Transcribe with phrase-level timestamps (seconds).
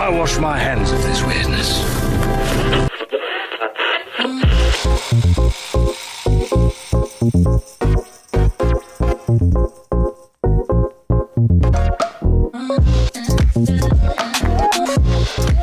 [0.00, 1.82] I wash my hands of this weirdness.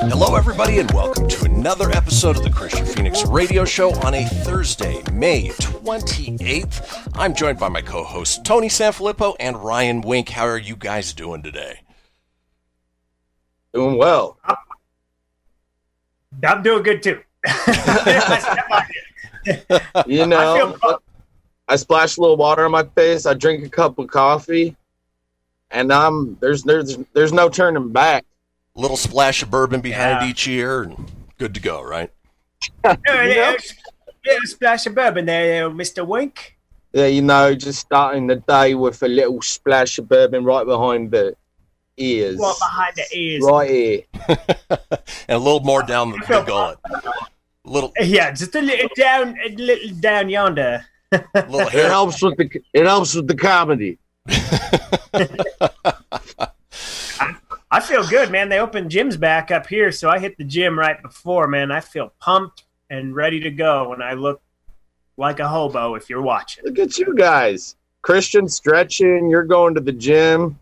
[0.01, 4.23] Hello, everybody, and welcome to another episode of the Kristian Fenix Radio Show on a
[4.23, 7.11] Thursday, May 28th.
[7.15, 10.29] I'm joined by my co hosts, Tony Sanfilippo and Ryan Wink.
[10.29, 11.79] How are you guys doing today?
[13.73, 14.37] Doing well.
[16.43, 17.21] I'm doing good too.
[20.05, 21.01] You know, feel-
[21.69, 23.25] I, splash a little water on my face.
[23.25, 24.75] I drink a cup of coffee,
[25.71, 28.25] and I'm there's there's there's no turning back.
[28.75, 30.29] little splash of bourbon behind Yeah.
[30.29, 32.11] each ear, and good to go, right?
[32.83, 33.55] yeah, yeah,
[34.25, 36.05] yeah, splash of bourbon there, Mr.
[36.05, 36.57] Wink.
[36.91, 41.11] Yeah, you know, just starting the day with a little splash of bourbon right behind
[41.11, 41.35] the
[41.97, 43.43] ears, Right behind the ears.
[43.43, 44.01] right here.
[45.27, 46.77] and a little more down the, the gullet.
[47.63, 50.85] Little, Yeah, just a little down, a little down yonder.
[51.11, 53.97] little It helps with the it helps with the comedy.
[57.69, 58.47] I feel good, man.
[58.49, 61.71] They opened gyms back up here, so I hit the gym right before, man.
[61.71, 64.41] I feel pumped and ready to go, and I look
[65.17, 66.63] like a hobo if you're watching.
[66.65, 69.29] Look at you guys, Kristian stretching.
[69.29, 70.57] You're going to the gym.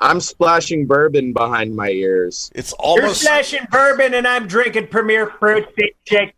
[0.00, 2.50] I'm splashing bourbon behind my ears.
[2.54, 5.68] It's almost You're almost, splashing bourbon, and I'm drinking Premier Fruit
[6.06, 6.34] Shake.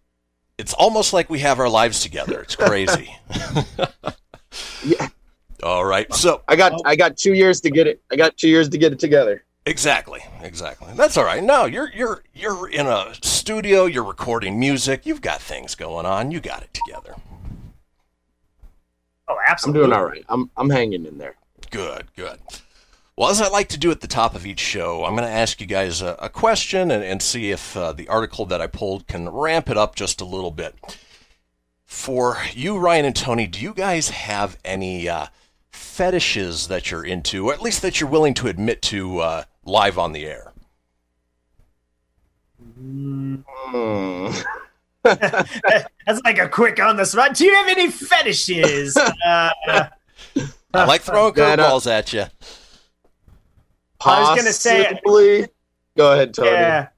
[0.59, 2.41] it's almost like we have our lives together.
[2.43, 3.17] It's crazy.
[4.85, 5.09] Yeah.
[5.63, 8.03] All right, so I got I got two years to get it.
[8.11, 9.45] I got two years to get it together.
[9.65, 10.93] Exactly, exactly.
[10.95, 11.43] That's all right.
[11.43, 13.87] No, you're you're you're in a studio.
[13.87, 15.07] You're recording music.
[15.07, 16.33] You've got things going on.
[16.33, 17.15] You got it together.
[19.29, 19.85] Oh, absolutely.
[19.85, 20.25] I'm doing all right.
[20.29, 21.37] I'm I'm hanging in there.
[21.71, 22.41] Good, good.
[23.23, 25.33] Well, as I like to do at the top of each show, I'm going to
[25.33, 28.67] ask you guys a, a question and, and see if uh, the article that I
[28.67, 30.75] pulled can ramp it up just a little bit.
[31.85, 35.27] For you, Ryan and Tony, do you guys have any uh,
[35.71, 39.99] fetishes that you're into, or at least that you're willing to admit to uh, live
[39.99, 40.53] on the air?
[42.75, 43.37] Hmm.
[45.05, 47.37] That's like a quick on the spot.
[47.37, 48.97] Do you have any fetishes?
[49.25, 49.91] uh, I
[50.75, 52.25] like throwing That, curveballs at you.
[54.05, 54.99] I was gonna say-
[55.97, 56.51] Go ahead, Tony.
[56.51, 56.89] Yeah.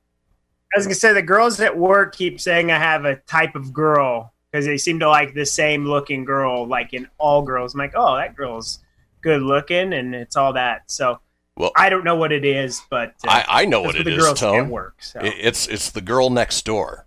[0.75, 3.73] I was gonna say the girls at work keep saying I have a type of
[3.73, 7.75] girl because they seem to like the same looking girl, like in all girls.
[7.75, 8.81] I'm like, oh, that girl's
[9.21, 10.83] good looking, and it's all that.
[10.91, 11.21] So
[11.57, 14.15] Well- I don't know what it is, but uh, I, I know what it the
[14.17, 14.71] is, girls say at Tone.
[14.71, 14.97] work.
[15.01, 17.07] So I- It's it's the girl next door.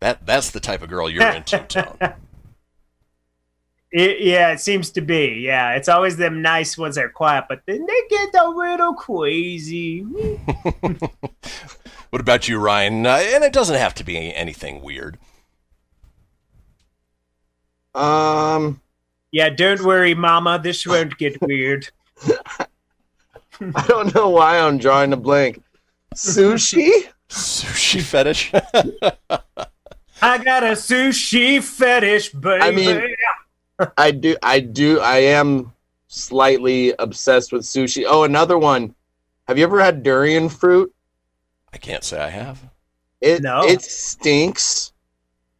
[0.00, 1.98] That that's the type of girl you're into, Tone.
[3.92, 5.40] It- yeah, it seems to be.
[5.44, 8.94] Yeah, it's always them nice ones that are quiet, but then they get a little
[8.94, 10.06] crazy.
[12.10, 13.06] What about you, Ryan?
[13.06, 15.16] Uh, and it doesn't have to be anything weird.
[17.94, 18.80] Um,
[19.32, 20.58] Yeah, don't worry, Mama.
[20.60, 21.88] This won't get weird.
[22.28, 25.62] I don't know why I'm drawing a blank.
[26.16, 26.90] Sushi?
[27.28, 28.50] Sushi fetish.
[30.22, 32.60] I got a sushi fetish, baby.
[32.62, 33.14] I mean-
[33.96, 34.36] I do.
[34.42, 35.00] I do.
[35.00, 35.72] I am
[36.08, 38.04] slightly obsessed with sushi.
[38.06, 38.94] Oh, another one.
[39.48, 40.92] Have you ever had durian fruit?
[41.72, 42.60] I can't say I have.
[43.20, 43.62] It No.
[43.64, 44.92] it stinks,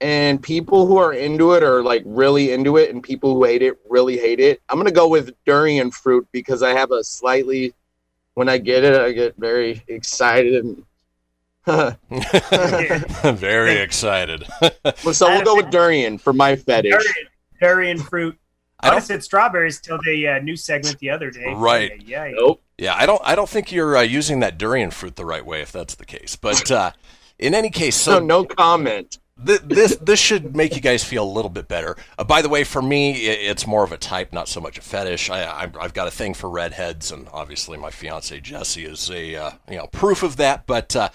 [0.00, 3.62] and people who are into it are like really into it, and people who hate
[3.62, 4.60] it really hate it.
[4.68, 7.74] I'm gonna go with durian fruit because I have a slightly.
[8.34, 10.64] When I get it, I get very excited.
[10.64, 10.84] And
[13.38, 14.44] Very excited.
[15.12, 16.90] so we'll go with durian for my fetish.
[16.92, 17.28] durian,
[17.60, 18.36] durian fruit.
[18.80, 18.96] I I don't.
[18.96, 21.52] have said strawberries till the uh, new segment the other day.
[21.54, 22.00] Right.
[22.02, 22.30] Yeah.
[22.34, 22.62] Nope.
[22.78, 23.20] Yeah, I don't.
[23.24, 26.06] I don't think you're uh, using that durian fruit the right way if that's the
[26.06, 26.34] case.
[26.36, 26.92] But uh,
[27.38, 29.18] in any case, so So no comment.
[29.46, 31.94] th- this this should make you guys feel a little bit better.
[32.18, 34.78] Uh, by the way, for me, i it's more of a type, not so much
[34.78, 35.28] a fetish.
[35.28, 39.36] I, I, I've got a thing for redheads, and obviously my fiance Jessie is a
[39.36, 40.66] uh, you know proof of that.
[40.66, 41.10] But uh,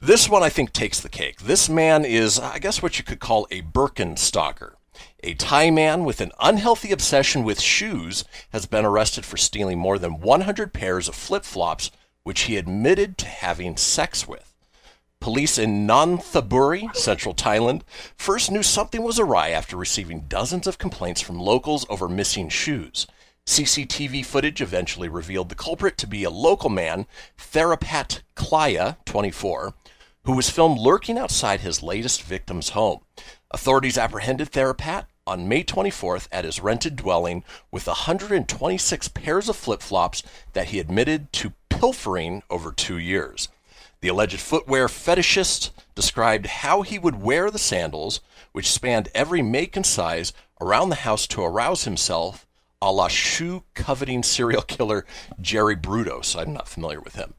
[0.00, 1.40] this one I think takes the cake.
[1.42, 4.72] This man is, I guess, what you could call a Birkenstocker.
[5.26, 9.98] A Thai man with an unhealthy obsession with shoes has been arrested for stealing more
[9.98, 11.90] than 100 pairs of flip flops,
[12.24, 14.52] which he admitted to having sex with.
[15.20, 17.84] Police in Nonthaburi, central Thailand,
[18.18, 23.06] first knew something was awry after receiving dozens of complaints from locals over missing shoes.
[23.46, 27.06] CCTV footage eventually revealed the culprit to be a local man,
[27.38, 29.72] Therapat Klaya, 24,
[30.24, 33.00] who was filmed lurking outside his latest victim's home.
[33.50, 39.80] Authorities apprehended Therapat on May 24th at his rented dwelling with 126 pairs of flip
[39.82, 40.22] flops
[40.52, 43.48] that he admitted to pilfering over two years.
[44.00, 48.20] The alleged footwear fetishist described how he would wear the sandals,
[48.52, 52.46] which spanned every make and size, around the house to arouse himself,
[52.82, 55.06] a la shoe coveting serial killer
[55.40, 56.38] Jerry Brudos.
[56.38, 57.34] I'm not familiar with him.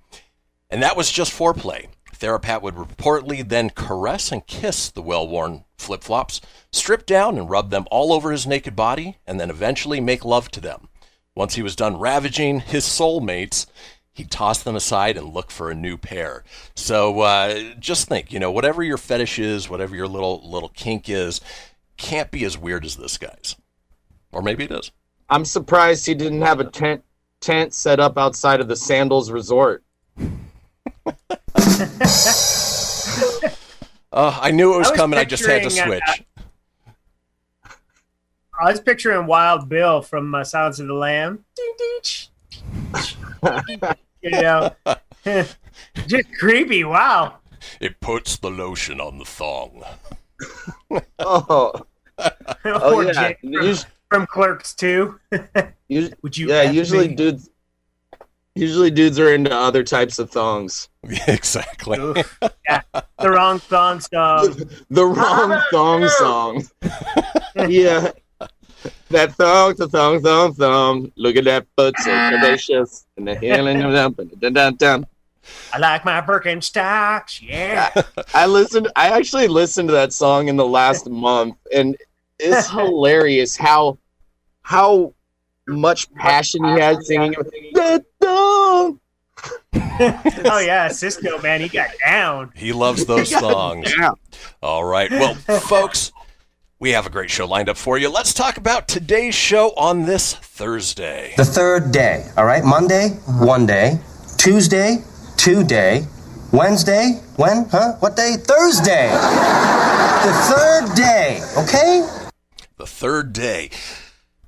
[0.70, 1.88] And that was just foreplay.
[2.20, 6.42] Therapat would reportedly then caress and kiss the well worn flip flops,
[6.72, 10.50] strip down and rub them all over his naked body, and then eventually make love
[10.52, 10.90] to them.
[11.36, 13.66] Once he was done ravaging his soulmates,
[14.14, 16.44] he'd toss them aside and look for a new pair.
[16.76, 21.10] So uh, just think, you know, whatever your fetish is, whatever your little little kink
[21.10, 21.42] is,
[21.98, 23.56] can't be as weird as this guy's.
[24.32, 24.92] Or maybe it is.
[25.30, 27.04] I'm surprised he didn't have a tent
[27.42, 29.84] tent set up outside of the Sandals Resort.
[34.12, 35.20] Uh, I knew it was, I was coming.
[35.20, 36.24] I just had to picturing, uh, switch.
[38.58, 41.44] I was picturing Wild Bill from uh, Silence of the Lamb.
[44.22, 44.74] you know,
[46.08, 46.86] just creepy.
[46.86, 47.40] Wow.
[47.82, 49.84] It puts the lotion on the thong.
[51.20, 51.74] Oh,
[52.64, 53.34] oh yeah.
[53.42, 55.20] From, Us- from Clerks too.
[55.34, 56.48] us- Would you?
[56.48, 57.16] yeah, usually me?
[57.16, 57.50] dudes.
[58.58, 60.88] Usually dudes are into other types of thongs.
[61.28, 62.00] exactly.
[62.68, 62.82] Yeah,
[63.20, 64.56] the wrong thong song.
[64.90, 65.66] The wrong ah!
[65.72, 66.64] thong song.
[67.70, 68.12] yeah.
[69.10, 71.12] That thong, the thong, thong, thong.
[71.16, 72.32] Look at that foot, so ah.
[72.32, 73.06] curvaceous.
[73.18, 74.16] And the healing of them.
[74.40, 75.08] Dun, dun, dun.
[75.74, 77.42] I like my Birkenstocks.
[77.42, 77.92] Yeah.
[78.34, 78.88] I listened.
[78.96, 81.96] I actually listened to that song in the last month, and
[82.40, 84.00] it's hilarious how
[84.62, 85.14] how
[85.68, 87.36] much passion he had singing.
[87.74, 89.00] That thong.
[89.74, 92.52] oh yeah, Sisqó man, he got down.
[92.56, 93.94] He loves those thongs.
[93.98, 94.12] Yeah.
[94.62, 95.12] All right.
[95.12, 96.12] Well, folks,
[96.80, 98.10] we have a great show lined up for you.
[98.10, 101.34] Let's talk about today's show on this Thursday.
[101.38, 102.64] The third day, all right?
[102.64, 103.10] Monday,
[103.40, 104.00] one day.
[104.38, 104.98] Tuesday,
[105.38, 106.06] two day.
[106.52, 107.66] Wednesday, when?
[107.70, 107.94] Huh?
[108.00, 108.36] What day?
[108.38, 109.10] Thursday.
[109.10, 112.08] the third day, okay?
[112.78, 113.72] The third day.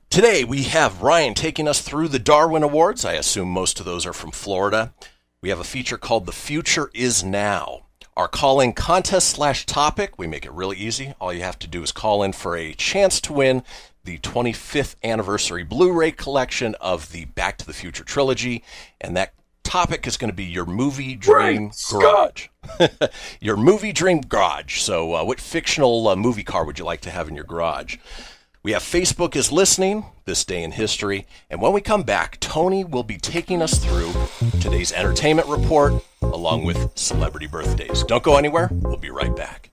[0.09, 3.05] Today, we have Ryan taking us through the Darwin Awards.
[3.05, 4.93] I assume most of those are from Florida.
[5.43, 7.83] We have a feature called The Future Is Now.
[8.15, 11.13] Our call in contest slash topic, we make it really easy.
[11.19, 13.63] All you have to do is call in for a chance to win
[14.05, 18.63] the 25th anniversary Blu ray collection of the Back to the Future trilogy.
[18.99, 19.33] And that
[19.63, 22.47] topic is going to be your movie dream garage.
[23.41, 24.79] your movie dream garage.
[24.79, 27.97] So, uh, what fictional uh, movie car would you like to have in your garage?
[28.67, 32.83] We have Facebook is listening, this day in history, and when we come back, Tony
[32.83, 34.11] will be taking us through
[34.59, 38.03] today's entertainment report along with celebrity birthdays.
[38.03, 39.69] Don't go anywhere, we'll be right back.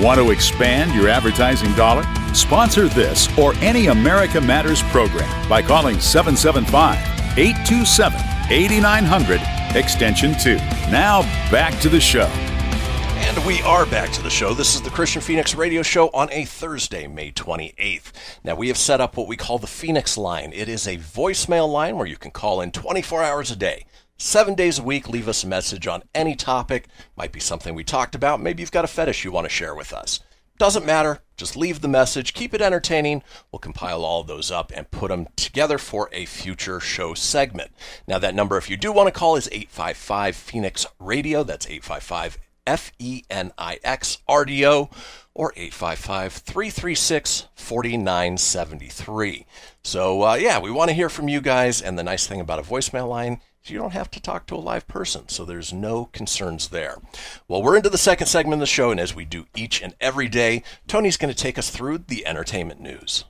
[0.00, 2.04] Want to expand your advertising dollar?
[2.34, 6.98] Sponsor this or any America Matters program by calling 775
[7.38, 9.40] 827 8900
[9.76, 10.56] extension 2.
[10.90, 12.30] Now back to the show.
[13.26, 14.52] And we are back to the show.
[14.52, 18.12] This is the Kristian Fenix radio show on a Thursday, May 28th.
[18.44, 20.52] Now, we have set up what we call the Fenix line.
[20.52, 23.86] It is a voicemail line where you can call in 24 hours a day.
[24.18, 26.86] Seven days a week, leave us a message on any topic.
[27.16, 28.40] Might be something we talked about.
[28.40, 30.20] Maybe you've got a fetish you want to share with us.
[30.56, 31.20] Doesn't matter.
[31.36, 32.32] Just leave the message.
[32.32, 33.24] Keep it entertaining.
[33.50, 37.72] We'll compile all those up and put them together for a future show segment.
[38.06, 41.42] Now, that number, if you do want to call, is 855 Fenix Radio.
[41.42, 44.90] That's 855 F E N I X R D O
[45.34, 49.46] or 855 336 4973.
[49.82, 51.82] So, uh, yeah, we want to hear from you guys.
[51.82, 53.40] And the nice thing about a voicemail line,
[53.70, 56.98] you don't have to talk to a live person, so there's no concerns there.
[57.48, 59.94] Well, we're into the second segment of the show, and as we do each and
[60.00, 63.24] every day, Tony's going to take us through the entertainment news.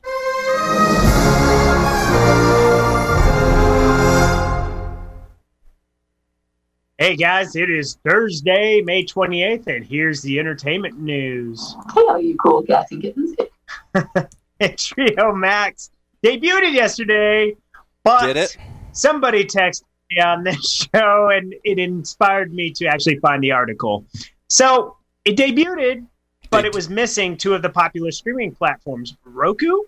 [6.99, 11.75] Hey guys, it is Thursday, May 28th, and here's the entertainment news.
[11.95, 13.37] Hey, all you cool gassy kittens.
[14.61, 15.91] HBO Max
[16.25, 17.57] debuted yesterday,
[18.05, 18.57] but Did it?
[18.93, 24.05] somebody texted me on this show and it inspired me to actually find the article.
[24.49, 26.07] So it debuted,
[26.51, 29.79] but it was missing two of the popular streaming platforms, Roku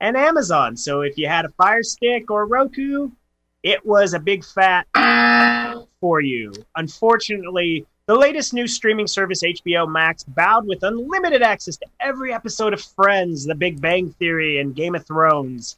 [0.00, 0.76] and Amazon.
[0.76, 3.10] So if you had a Fire Stick or Roku,
[3.62, 4.86] it was a big fat
[6.00, 6.52] for you.
[6.76, 12.72] Unfortunately, the latest new streaming service, HBO Max, bowed with unlimited access to every episode
[12.72, 15.76] of Friends, The Big Bang Theory, and Game of Thrones.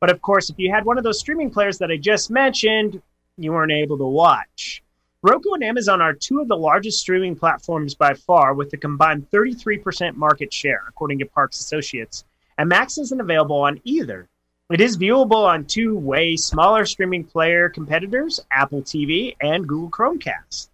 [0.00, 3.00] But of course, if you had one of those streaming players that I just mentioned,
[3.42, 4.82] you weren't able to watch.
[5.22, 9.30] Roku and Amazon are two of the largest streaming platforms by far, with a combined
[9.30, 12.24] 33% market share, according to Parks Associates.
[12.56, 14.28] And Max isn't available on either.
[14.70, 20.68] It is viewable on two way smaller streaming player competitors, Apple TV and Google Chromecast.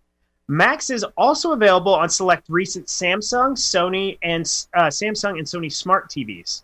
[0.49, 4.43] Max is also available on select recent Samsung, Sony, and
[4.75, 6.63] uh, Samsung and Sony smart TVs,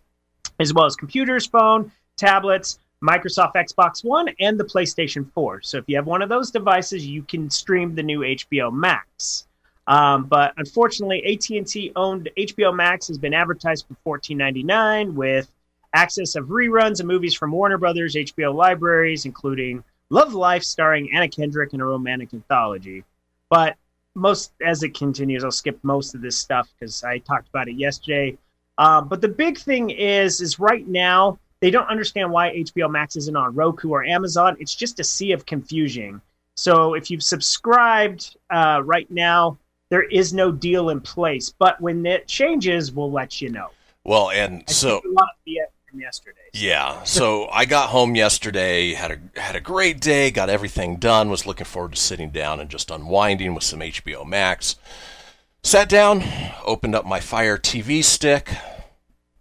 [0.60, 5.62] as well as computers, phone, tablets, Microsoft Xbox One, and the PlayStation 4.
[5.62, 9.46] So if you have one of those devices, you can stream the new HBO Max.
[9.86, 15.50] Um, but unfortunately, AT&T owned HBO Max has been advertised for $14.99 with
[15.94, 21.28] access of reruns of movies from Warner Brothers HBO libraries, including Love Life, starring Anna
[21.28, 23.04] Kendrick in a romantic anthology.
[23.50, 23.76] But
[24.14, 27.74] most as it continues, I'll skip most of this stuff because I talked about it
[27.74, 28.38] yesterday.
[28.78, 33.14] Uh, but the big thing is, is right now they don't understand why HBO Max
[33.14, 34.56] isn't on Roku or Amazon.
[34.58, 36.20] It's just a sea of confusion.
[36.56, 39.56] So if you've subscribed uh, right now,
[39.88, 41.54] there is no deal in place.
[41.56, 43.68] But when it changes, we'll let you know.
[44.02, 45.28] Well, and so lot
[45.88, 46.40] from yesterday.
[46.52, 51.30] Yeah, so I got home yesterday, had a had a great day, got everything done,
[51.30, 54.74] was looking forward to sitting down and just unwinding with some HBO Max.
[55.62, 56.24] Sat down,
[56.64, 58.50] opened up my Fire TV stick,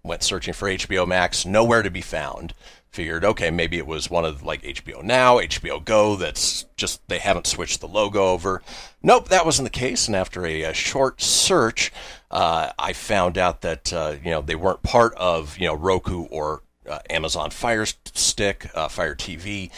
[0.04, 2.54] went searching for HBO Max, nowhere to be found.
[2.90, 7.20] Figured, okay, maybe it was one of like HBO Now, HBO Go that's just they
[7.20, 8.62] haven't switched the logo over.
[9.02, 10.08] Nope, that wasn't the case.
[10.08, 11.94] And after a, a short search,
[12.30, 16.24] uh, I found out that uh, you know they weren't part of you know Roku
[16.24, 19.72] or uh, Amazon Fire Stick, uh, Fire TV,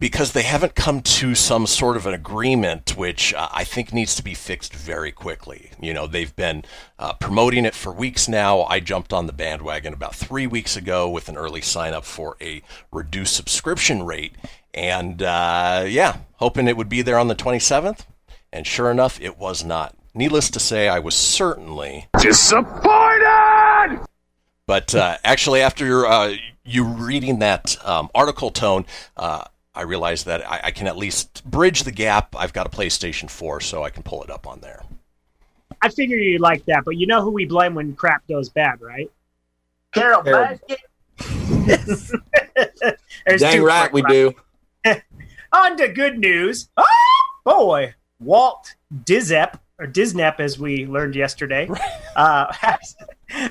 [0.00, 4.14] because they haven't come to some sort of an agreement, which uh, I think needs
[4.16, 5.70] to be fixed very quickly.
[5.78, 6.64] You know, they've been
[6.98, 8.62] uh, promoting it for weeks now.
[8.62, 12.36] I jumped on the bandwagon about three weeks ago with an early sign up for
[12.40, 14.34] a reduced subscription rate,
[14.72, 18.06] and uh, yeah, hoping it would be there on the 27th.
[18.52, 19.94] And sure enough, it was not.
[20.14, 24.00] Needless to say, I was certainly Disappointed!
[24.66, 30.46] but uh, actually, after uh, you reading that um, article tone, uh, I realized that
[30.48, 32.34] I, I can at least bridge the gap.
[32.36, 34.82] I've got a PlayStation 4, so I can pull it up on there.
[35.82, 38.80] I figure you'd like that, but you know who we blame when crap goes bad,
[38.80, 39.10] right?
[39.92, 40.58] Carol Carol.
[43.26, 44.34] There's Dang right we do.
[45.52, 46.68] On to good news.
[46.76, 46.86] Oh,
[47.44, 47.94] boy.
[48.20, 48.74] Walt
[49.04, 51.68] Dizep, or Disney, as we learned yesterday,
[52.16, 52.52] uh,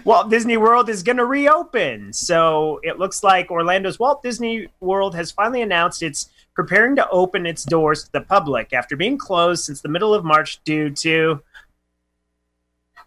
[0.03, 2.13] Walt Disney World is going to reopen.
[2.13, 7.45] So it looks like Orlando's Walt Disney World has finally announced it's preparing to open
[7.45, 11.41] its doors to the public after being closed since the middle of March due to.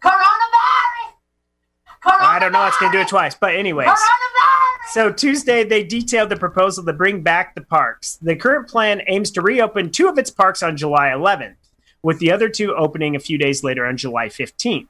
[0.03, 0.33] Coronavirus!
[2.05, 2.67] I don't know.
[2.67, 3.35] It's going to do it twice.
[3.35, 3.89] But, anyways.
[4.91, 8.19] So Tuesday, they detailed the proposal to bring back the parks.
[8.21, 11.55] The current plan aims to reopen two of its parks on July 11th,
[12.03, 14.89] with the other two opening a few days later on July 15th.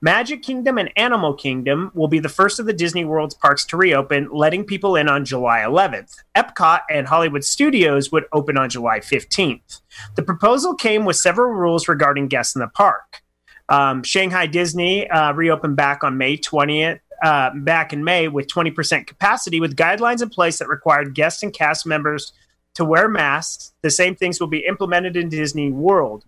[0.00, 3.76] Magic Kingdom and Animal Kingdom will be the first of the Disney World's parks to
[3.76, 6.16] reopen, letting people in on July 11th.
[6.36, 9.80] Epcot and Hollywood Studios would open on July 15th.
[10.14, 13.22] The proposal came with several rules regarding guests in the park.
[13.68, 19.06] Um, Shanghai Disney uh, reopened back on May 20th, uh, back in May with 20%
[19.06, 22.32] capacity, with guidelines in place that required guests and cast members
[22.74, 23.72] to wear masks.
[23.80, 26.24] The same things will be implemented in Disney World.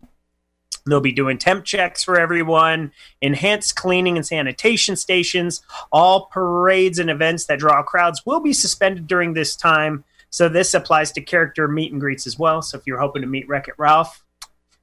[0.88, 5.62] They'll be doing temp checks for everyone, enhanced cleaning and sanitation stations.
[5.92, 10.04] All parades and events that draw crowds will be suspended during this time.
[10.30, 12.62] So this applies to character meet and greets as well.
[12.62, 14.23] So if you're hoping to meet Wreck It Ralph,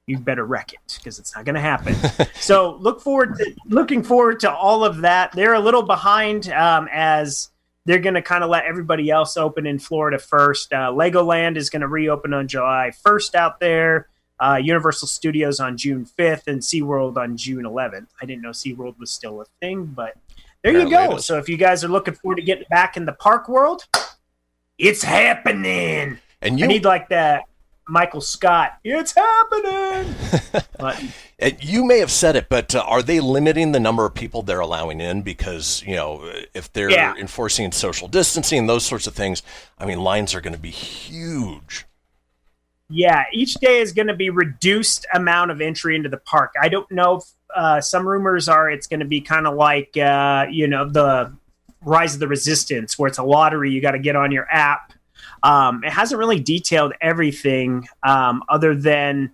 [0.06, 1.96] you better wreck it because it's not going to happen.
[2.40, 5.32] so look forward to looking forward to all of that.
[5.32, 7.50] They're a little behind um, as
[7.86, 10.72] they're going to kind of let everybody else open in Florida first.
[10.72, 14.08] Uh, Legoland is going to reopen on July 1st out there.
[14.38, 18.08] Uh, Universal Studios on June 5th and SeaWorld on June 11th.
[18.20, 20.14] I didn't know SeaWorld was still a thing, but
[20.62, 21.20] there you Apparently go.
[21.20, 23.86] So if you guys are looking forward to getting back in the park world,
[24.78, 26.18] it's happening.
[26.42, 27.44] And you I need like that
[27.88, 28.78] Michael Scott.
[28.84, 30.14] It's happening.
[30.78, 34.42] but you may have said it, but uh, are they limiting the number of people
[34.42, 35.22] they're allowing in?
[35.22, 37.14] Because you know, if they're Yeah.
[37.16, 39.42] enforcing social distancing and those sorts of things,
[39.78, 41.86] I mean, lines are going to be huge.
[42.88, 46.54] Yeah, each day is going to be reduced amount of entry into the park.
[46.60, 47.16] I don't know.
[47.16, 47.24] If,
[47.54, 51.32] uh, some rumors are it's going to be kind of like uh, you know the
[51.82, 53.70] Rise of the Resistance, where it's a lottery.
[53.70, 54.92] You got to get on your app.
[55.42, 59.32] Um, it hasn't really detailed everything um, other than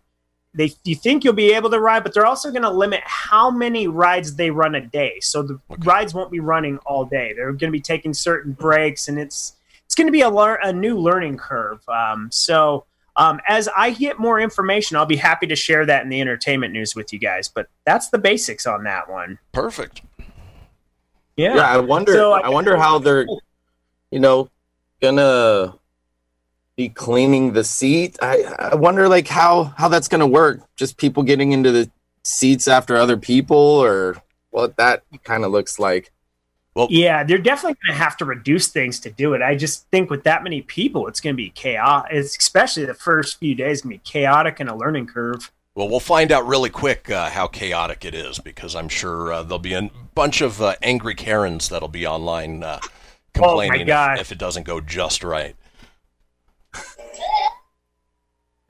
[0.54, 3.50] they you think you'll be able to ride, but they're also going to limit how
[3.50, 5.18] many rides they run a day.
[5.21, 7.32] So the rides won't be running all day.
[7.35, 9.56] They're going to be taking certain breaks, and it's
[9.87, 11.87] it's going to be a, lear- a new learning curve.
[11.88, 12.85] Um, so
[13.16, 16.73] um, as I get more information, I'll be happy to share that in the entertainment
[16.73, 17.49] news with you guys.
[17.49, 19.38] But that's the basics on that one.
[19.52, 20.02] Perfect.
[21.37, 21.57] Yeah.
[21.57, 22.12] Yeah, I wonder.
[22.12, 23.26] So I, wonder how they're,
[24.11, 24.50] you know,
[25.00, 25.75] gonna
[26.76, 28.19] be cleaning the seat.
[28.23, 30.61] I I wonder like how how that's gonna work.
[30.76, 31.90] Just people getting into the
[32.25, 34.16] seats after other people, or
[34.50, 36.12] what that kind of looks like.
[36.88, 39.43] Yeah, they're definitely going to have to reduce things to do it.
[39.43, 42.07] I just think with that many people, it's going to be chaos.
[42.11, 45.50] It's especially the first few days going to be chaotic and a learning curve.
[45.75, 49.43] Well, we'll find out really quick uh, how chaotic it is because I'm sure uh,
[49.43, 52.81] there'll be a bunch of uh, angry Karens that'll be online uh,
[53.33, 54.14] complaining God.
[54.14, 55.57] if, if it doesn't go just right.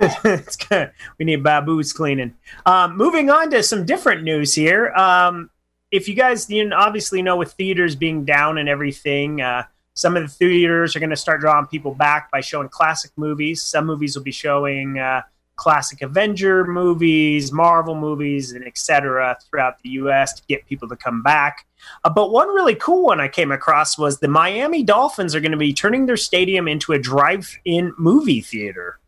[1.19, 2.35] We need baboos cleaning.
[2.67, 4.91] Um, moving on to some different news here.
[4.93, 5.51] Um,
[5.93, 10.23] if you guys you obviously know with theaters being down and everything, uh, some of
[10.23, 13.63] the theaters are going to start drawing people back by showing classic movies.
[13.63, 15.21] Some movies will be showing uh,
[15.57, 19.37] classic Avenger movies, Marvel movies, and etc.
[19.45, 20.33] throughout the U.S.
[20.33, 21.67] to get people to come back.
[22.05, 25.53] Uh, but one really cool one I came across was the Miami Dolphins are going
[25.53, 28.99] to be turning their stadium into a drive-in movie theater.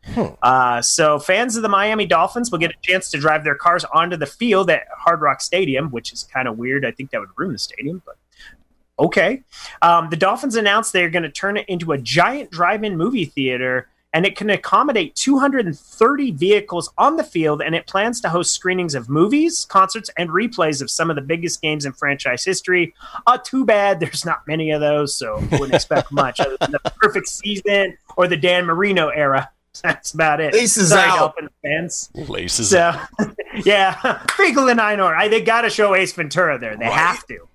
[0.42, 3.84] Uh, so fans of the Miami Dolphins will get a chance to drive their cars
[3.87, 6.84] onto the field at Hard Rock Stadium, which is kind of weird.
[6.84, 8.16] I think that would ruin the stadium, but
[8.98, 9.42] okay.
[9.80, 13.88] Um, the Dolphins announced they're going to turn it into a giant drive-in movie theater,
[14.14, 17.61] and it can accommodate 230 vehicles on the field.
[17.61, 21.22] And it plans to host screenings of movies, concerts, and replays of some of the
[21.22, 22.94] biggest games in franchise history.
[23.27, 26.70] Uh, too bad there's not many of those, so I wouldn't expect much other than
[26.70, 29.50] the perfect season or the Dan Marino era.
[29.83, 30.55] That's about it.
[30.55, 31.16] Laces Sorry, out.
[31.16, 32.09] Dolphin fans.
[32.14, 32.94] Laces So,
[33.64, 35.16] yeah, Finkel and Einhorn.
[35.16, 36.77] I, they got to show Ace Ventura there.
[36.77, 37.48] They have to.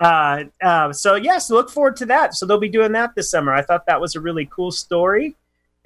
[0.00, 2.34] Uh, uh, so yes, look forward to that.
[2.34, 3.52] So they'll be doing that this summer.
[3.52, 5.36] I thought that was a really cool story.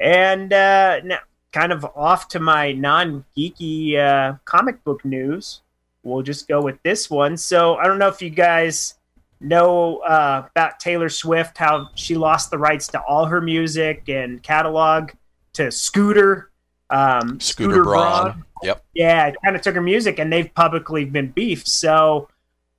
[0.00, 1.18] And uh, now,
[1.52, 5.60] kind of off to my non-geeky uh, comic book news.
[6.02, 7.36] We'll just go with this one.
[7.36, 8.94] So I don't know if you guys
[9.40, 14.42] know uh, about Taylor Swift, how she lost the rights to all her music and
[14.42, 15.10] catalog
[15.54, 16.50] to Scooter.
[16.90, 18.44] Um, Scooter Braun.
[18.62, 18.84] Yep.
[18.94, 21.68] yeah, it kind of took her music, and they've publicly been beefed.
[21.68, 22.28] So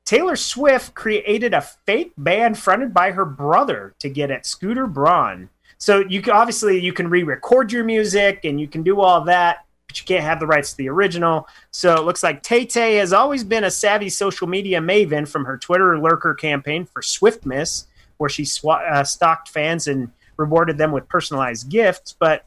[0.03, 5.49] Taylor Swift created a fake band fronted by her brother to get at Scooter Braun.
[5.79, 9.65] So you can, obviously you can re-record your music and you can do all that,
[9.87, 11.47] but you can't have the rights to the original.
[11.71, 15.45] So it looks like Tay Tay has always been a savvy social media maven from
[15.45, 17.85] her Twitter lurker campaign for Swiftmas,
[18.17, 22.13] where she swa- uh, stalked fans and rewarded them with personalized gifts.
[22.19, 22.45] But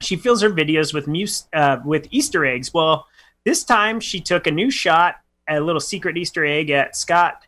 [0.00, 1.08] she fills her videos with
[1.52, 2.74] uh, with Easter eggs.
[2.74, 3.06] Well,
[3.44, 7.46] this time she took a new shot, a little secret Easter egg at Scott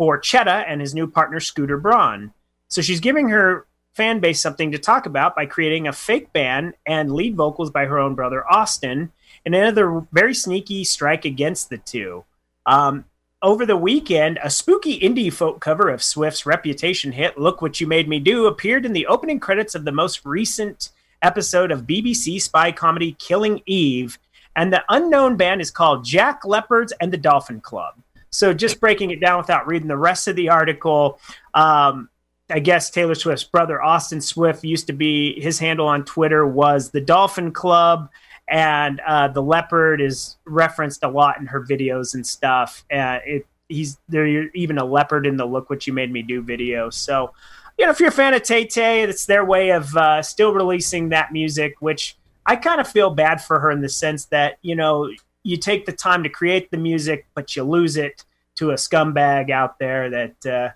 [0.00, 2.32] Borchetta and his new partner Scooter Braun.
[2.66, 3.67] So she's giving her
[3.98, 7.84] fan base something to talk about by creating a fake band and lead vocals by
[7.84, 9.10] her own brother Austin,
[9.44, 12.24] and another very sneaky strike against the two.
[12.64, 13.06] Um,
[13.42, 17.88] over the weekend, a spooky indie folk cover of Swift's reputation hit "Look What You
[17.88, 20.90] Made Me Do" appeared in the opening credits of the most recent
[21.22, 24.16] episode of BBC spy comedy Killing Eve,
[24.54, 27.94] and the unknown band is called Jack Leopards and the Dolphin Club.
[28.30, 31.18] So, just breaking it down without reading the rest of the article,
[31.52, 32.08] um,
[32.50, 36.90] I guess Taylor Swift's brother Austin Swift used to be his handle on Twitter was
[36.90, 38.08] the Dolphin Club,
[38.48, 42.84] and uh, the leopard is referenced a lot in her videos and stuff.
[42.90, 46.40] Uh, it he's there even a leopard in the "Look What You Made Me Do"
[46.40, 46.88] video.
[46.88, 47.34] So,
[47.76, 50.54] you know, if you're a fan of Tay Tay, it's their way of uh, still
[50.54, 54.58] releasing that music, which I kind of feel bad for her in the sense that
[54.62, 55.10] you know
[55.42, 59.50] you take the time to create the music, but you lose it to a scumbag
[59.50, 60.74] out there that.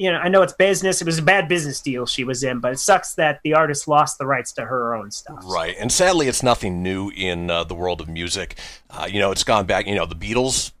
[0.00, 1.02] You know, I know it's business.
[1.02, 3.86] It was a bad business deal she was in, but it sucks that the artist
[3.86, 5.42] lost the rights to her own stuff.
[5.44, 8.56] Right, and sadly, it's nothing new in uh, the world of music.
[8.88, 9.86] Uh, you know, it's gone back.
[9.86, 10.72] You know, the Beatles,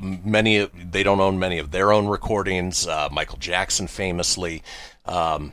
[0.00, 2.88] many they don't own many of their own recordings.
[2.88, 4.64] Uh, Michael Jackson, famously.
[5.06, 5.52] Um,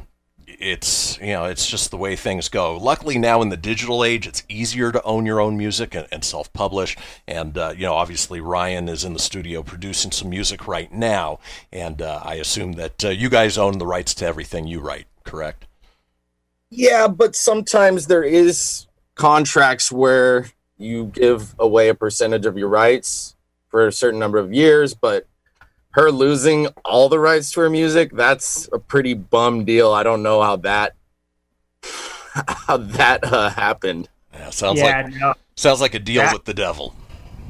[0.59, 2.77] it's you know it's just the way things go.
[2.77, 6.23] Luckily now in the digital age, it's easier to own your own music and, and
[6.23, 6.97] self-publish.
[7.27, 11.39] And uh, you know obviously Ryan is in the studio producing some music right now,
[11.71, 15.07] and uh, I assume that uh, you guys own the rights to everything you write,
[15.23, 15.65] correct?
[16.69, 23.35] Yeah, but sometimes there is contracts where you give away a percentage of your rights
[23.69, 25.27] for a certain number of years, but
[25.91, 29.91] her losing all the rights to her music, that's a pretty bum deal.
[29.91, 30.95] I don't know how that
[32.47, 34.09] how that uh, happened.
[34.33, 35.33] Yeah, sounds Yeah, like no.
[35.55, 36.93] sounds like a deal That- with the devil.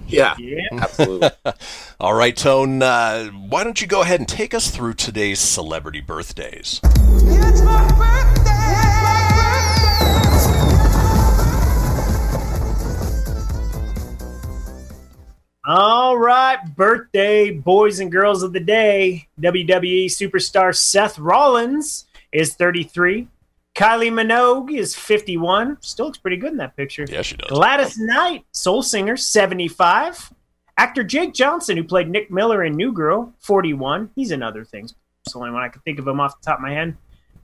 [0.09, 0.61] Yeah, Yeah.
[0.71, 1.29] absolutely.
[1.99, 5.99] All right, Tone, uh, why don't you go ahead and take us through today's celebrity
[5.99, 6.79] birthdays?
[15.69, 19.27] All right, birthday boys and girls of the day.
[19.41, 23.27] WWE superstar Seth Rollins is 33.
[23.75, 25.77] Kylie Minogue is 51.
[25.81, 27.05] Still looks pretty good in that picture.
[27.09, 27.49] Yeah, she does.
[27.49, 30.31] Gladys Knight, soul singer, 75.
[30.77, 34.11] Actor Jake Johnson, who played Nick Miller in New Girl, 41.
[34.15, 34.95] He's in other things.
[35.25, 36.95] It's the only one I can think of him off the top of my head.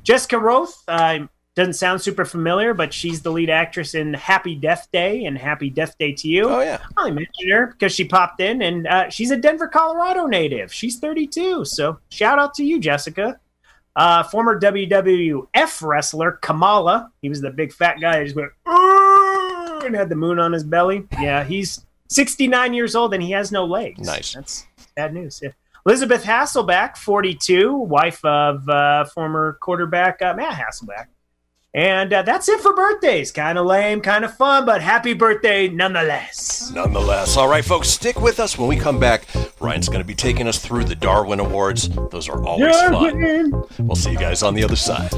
[0.02, 4.88] Jessica Rothe, uh, doesn't sound super familiar, but she's the lead actress in Happy Death
[4.92, 6.50] Day and Happy Death Day to You.
[6.50, 10.26] Oh yeah, I mentioned her because she popped in, and uh, she's a Denver, Colorado
[10.26, 10.74] native.
[10.74, 13.40] She's 32, so shout out to you, Jessica.
[13.96, 17.12] Uh, former WWF wrestler Kamala.
[17.22, 18.52] He was the big fat guy that just went
[19.86, 21.08] and had the moon on his belly.
[21.22, 24.00] Yeah, he's 69 years old and he has no legs.
[24.00, 24.34] Nice.
[24.34, 25.40] That's bad news.
[25.44, 25.52] Yeah.
[25.86, 31.08] Elisabeth Hasselbeck, 42, wife of uh, former quarterback uh, Matt Hasselbeck.
[31.76, 33.32] And uh, that's it for birthdays.
[33.32, 36.72] Kind of lame, kind of fun, but happy birthday nonetheless.
[36.72, 39.26] Nonetheless, all right, folks, stick with us when we come back.
[39.60, 41.90] Ryan's going to be taking us through the Darwin Awards.
[42.12, 43.64] Those are always fun.
[43.80, 45.12] We'll see you guys on the other side.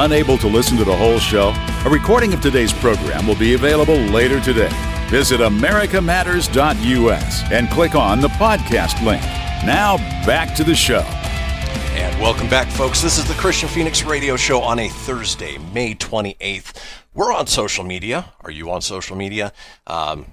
[0.00, 1.52] Unable to listen to the whole show?
[1.84, 4.70] A recording of today's program will be available later today.
[5.08, 9.22] Visit americamatters.us and click on the podcast link.
[9.66, 11.00] Now, back to the show.
[11.00, 13.02] And welcome back, folks.
[13.02, 16.80] This is the Kristian Fenix Radio Show on a Thursday, May 28th.
[17.12, 18.32] We're on social media.
[18.42, 19.52] Are you on social media?
[19.88, 20.26] Um,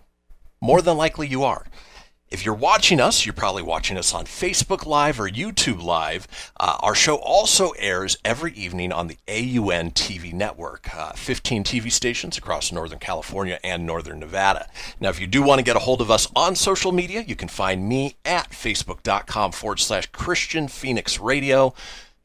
[0.61, 1.65] more than likely you are.
[2.35, 6.27] If you're watching us, you're probably watching us on Facebook Live or YouTube Live.
[6.59, 11.89] Uh, our show also airs every evening on the AUN TV network, uh, 15 TV
[11.89, 14.67] stations across Northern California and Northern Nevada.
[14.99, 17.37] Now, if you do want to get a hold of us on social media, you
[17.37, 21.73] can find me at facebook.com forward slash Kristian Fenix Radio.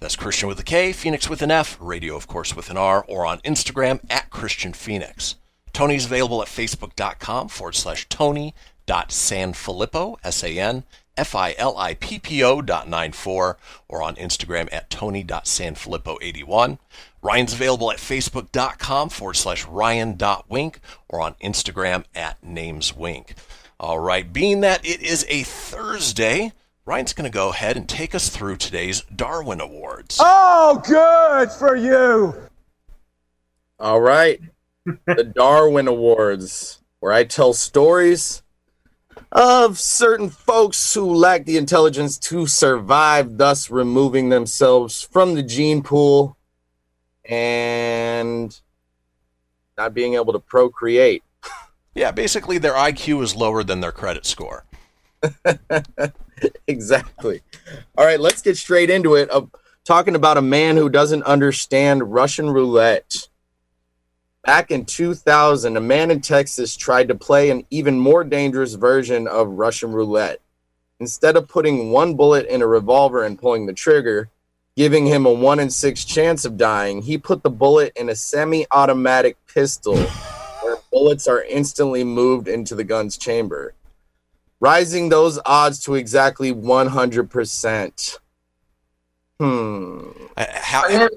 [0.01, 3.05] That's Kristian with a K, Fenix with an F, radio, of course, with an R,
[3.07, 5.37] or on Instagram at Kristian Fenix.
[5.73, 8.55] Tony's available at facebook.com forward slash Tony
[8.91, 10.85] Sanfilippo, S A N
[11.17, 13.57] F I L I P P O dot nine four,
[13.89, 16.79] or on Instagram at Tony dot Sanfilippo 81.
[17.23, 23.35] Ryan's available at facebook.com forward slash Ryan dot Wink, or on Instagram at Names Wink.
[23.79, 26.53] All right, being that it is a Thursday,
[26.85, 30.19] Ryan's going to go ahead and take us through today's Darwin Awards.
[30.21, 32.35] Oh, good for you.
[33.79, 34.41] All right.
[35.07, 38.43] the Darwin Awards, where I tell stories
[39.33, 45.83] of certain folks who lack the intelligence to survive, thus removing themselves from the gene
[45.83, 46.37] pool
[47.25, 48.61] and
[49.79, 51.23] not being able to procreate.
[51.93, 54.65] Yeah, basically their IQ is lower than their credit score.
[56.69, 57.43] exactly.
[57.99, 59.29] All right, let's get straight into it.
[59.29, 59.51] Of
[59.85, 63.29] talking about a man who doesn't understand Russian roulette.
[64.45, 69.29] Back in 2000, a man in Texas tried to play an even more dangerous version
[69.29, 70.41] of Russian roulette.
[70.99, 74.31] Instead of putting one bullet in a revolver and pulling the trigger,
[74.77, 78.17] giving him a one in six chance of dying, he put the bullet in a
[78.17, 83.75] semi automatic pistol where bullets are instantly moved into the gun's chamber,
[84.59, 88.19] rising those odds to exactly 100%.
[89.39, 90.11] Hmm.
[90.37, 91.09] Uh, How,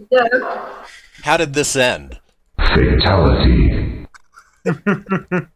[1.23, 2.19] how did this end?
[2.75, 4.07] Fatality.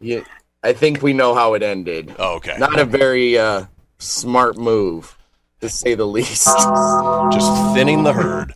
[0.00, 0.20] Yeah,
[0.62, 2.14] I think we know how it ended.
[2.18, 2.56] Oh, okay.
[2.58, 3.64] Not a very uh,
[3.98, 5.16] smart move,
[5.60, 6.44] to say the least.
[6.44, 8.54] Just thinning the herd.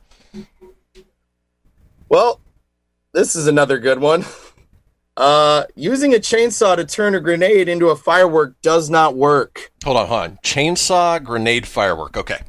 [2.10, 2.40] Well,
[3.14, 4.26] this is another good one.
[5.16, 9.72] Uh, using a chainsaw to turn a grenade into a firework does not work.
[9.84, 10.38] Hold on, hold on.
[10.44, 12.16] Chainsaw, grenade, firework.
[12.18, 12.40] Okay.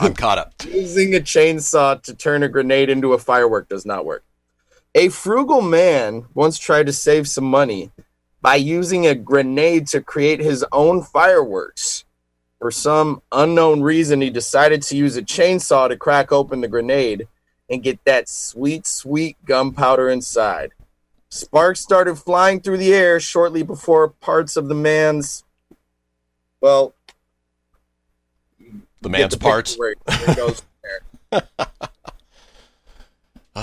[0.00, 0.54] I'm caught up.
[0.66, 4.24] Using a chainsaw to turn a grenade into a firework does not work.
[4.94, 7.90] A frugal man once tried to save some money
[8.42, 12.04] by using a grenade to create his own fireworks.
[12.58, 17.26] For some unknown reason, he decided to use a chainsaw to crack open the grenade
[17.70, 20.72] and get that sweet, sweet gunpowder inside.
[21.30, 25.42] Sparks started flying through the air shortly before parts of the man's,
[26.60, 26.94] well,
[29.00, 29.76] The man's the parts.
[29.76, 30.68] where it goes from
[31.32, 31.42] there.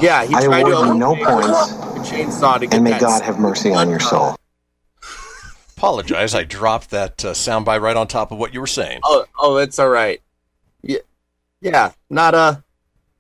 [0.02, 1.73] Yeah, he I tried to award you no points,
[2.10, 4.36] chainsaw to get and may that God have mercy on your soul.
[5.78, 6.36] Apologize.
[6.36, 8.99] I dropped that uh, soundbite right on top of what you were saying.
[9.04, 10.21] Oh, oh, it's all right.
[10.82, 10.99] Yeah,
[11.62, 12.63] yeah, not a,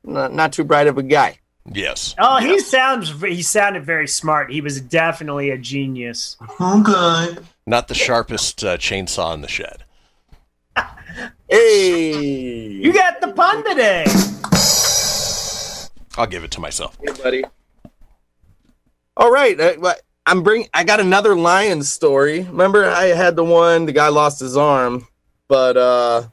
[0.03, 1.39] not, not too bright of a guy.
[1.71, 2.15] Yes.
[2.17, 4.51] Oh, he sounds he sounded very smart.
[4.51, 6.37] He was definitely a genius.
[6.59, 7.37] Okay.
[7.65, 9.83] Not the sharpest uh, chainsaw in the shed.
[11.49, 14.05] Hey, You got the pun today.
[16.19, 16.97] I'll give it to myself.
[17.01, 17.43] Hey, buddy.
[19.15, 20.67] All right, uh, what- I'm bring.
[20.75, 22.41] I got another lion story.
[22.41, 25.07] Remember, I had the one the guy lost his arm,
[25.47, 26.27] but uh,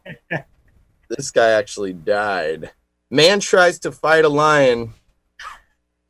[1.08, 2.72] this guy actually died.
[3.10, 4.92] Man tries to fight a lion.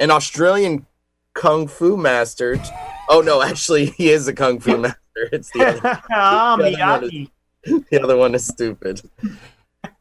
[0.00, 0.84] An Australian
[1.34, 2.58] kung fu master.
[3.08, 4.96] Oh no, actually, he is a kung fu master.
[5.30, 6.02] It's the other.
[6.12, 7.28] oh, The other one is-
[7.90, 9.02] the other one is stupid.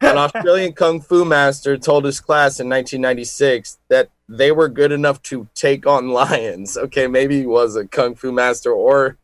[0.01, 5.21] An Australian kung fu master told his class in 1996 that they were good enough
[5.23, 6.77] to take on lions.
[6.85, 9.17] Okay, maybe he was a kung fu master, or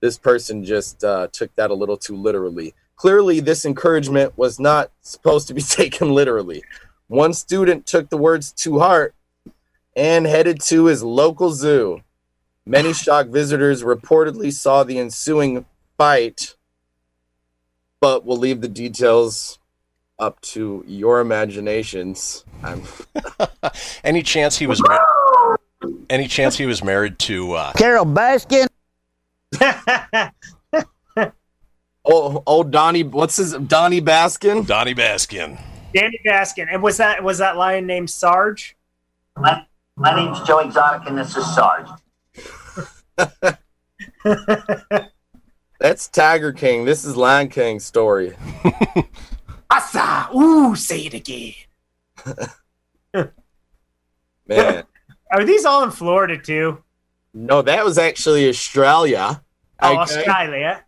[0.00, 2.74] this person just uh, took that a little too literally.
[2.96, 6.62] Clearly, this encouragement was not supposed to be taken literally.
[7.08, 9.14] One student took the words to heart
[9.96, 12.02] and headed to his local zoo.
[12.66, 16.56] Many shocked visitors reportedly saw the ensuing fight
[18.04, 19.58] but we'll leave the details
[20.18, 22.44] up to your imaginations.
[22.62, 22.82] I'm
[24.04, 25.58] Any chance he was mar-
[26.08, 28.68] any chance he was married to uh, Carole Baskin.
[32.04, 33.02] oh old Donnie.
[33.02, 34.66] What's his Donnie Baskin?
[34.66, 35.60] Donnie Baskin?
[35.94, 36.66] Danny Baskin.
[36.70, 38.76] And was that was that lion named Sarge?
[39.36, 41.88] My, my name's Joe Exotic, and this is Sarge.
[45.80, 46.84] That's Tiger King.
[46.84, 48.36] This is Lion King's story.
[49.74, 50.28] Asa!
[50.34, 51.54] Ooh, say it again.
[54.46, 54.84] Man,
[55.32, 56.82] Are these all in Florida too?
[57.32, 59.42] no, that was actually Australia.
[59.80, 60.02] Oh, Okay?
[60.02, 60.84] Australia.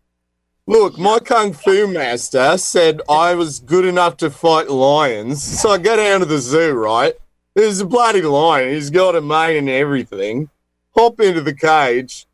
[0.69, 5.79] Look, my kung fu master said I was good enough to fight lions, so I
[5.79, 7.15] go down to the zoo, right?
[7.55, 8.75] There's a bloody lion.
[8.75, 10.51] He's got a mane and everything.
[10.97, 12.27] Hop into the cage.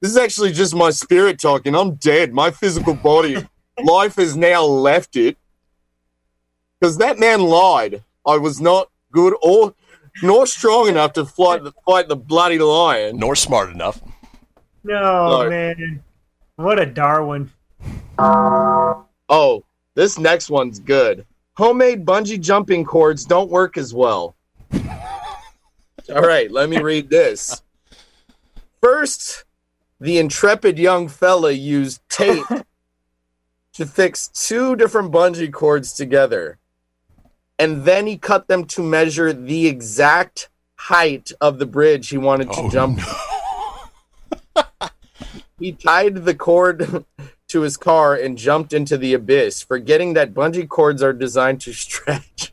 [0.00, 1.74] This is actually just my spirit talking.
[1.74, 2.32] I'm dead.
[2.32, 3.36] My physical body,
[3.82, 5.36] life has now left it.
[6.80, 8.02] Because that man lied.
[8.26, 9.74] I was not good or
[10.22, 13.16] nor strong enough to fight the, fight the bloody lion.
[13.18, 14.00] Nor smart enough.
[14.84, 15.50] No, No.
[15.50, 16.02] man.
[16.56, 17.50] What a Darwin.
[18.18, 19.64] Oh,
[19.94, 21.24] this next one's good.
[21.56, 24.34] Homemade bungee jumping cords don't work as well.
[24.72, 27.62] All right, let me read this.
[28.80, 29.44] First,
[30.00, 32.46] the intrepid young fella used tape
[33.74, 36.58] to fix two different bungee cords together.
[37.58, 42.52] And then he cut them to measure the exact height of the bridge he wanted
[42.52, 43.00] to Oh, jump.
[45.58, 47.04] He tied the cord
[47.48, 51.72] to his car and jumped into the abyss, forgetting that bungee cords are designed to
[51.72, 52.52] stretch.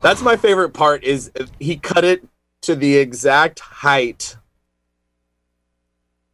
[0.00, 2.22] That's my favorite part is he cut it
[2.62, 4.36] to the exact height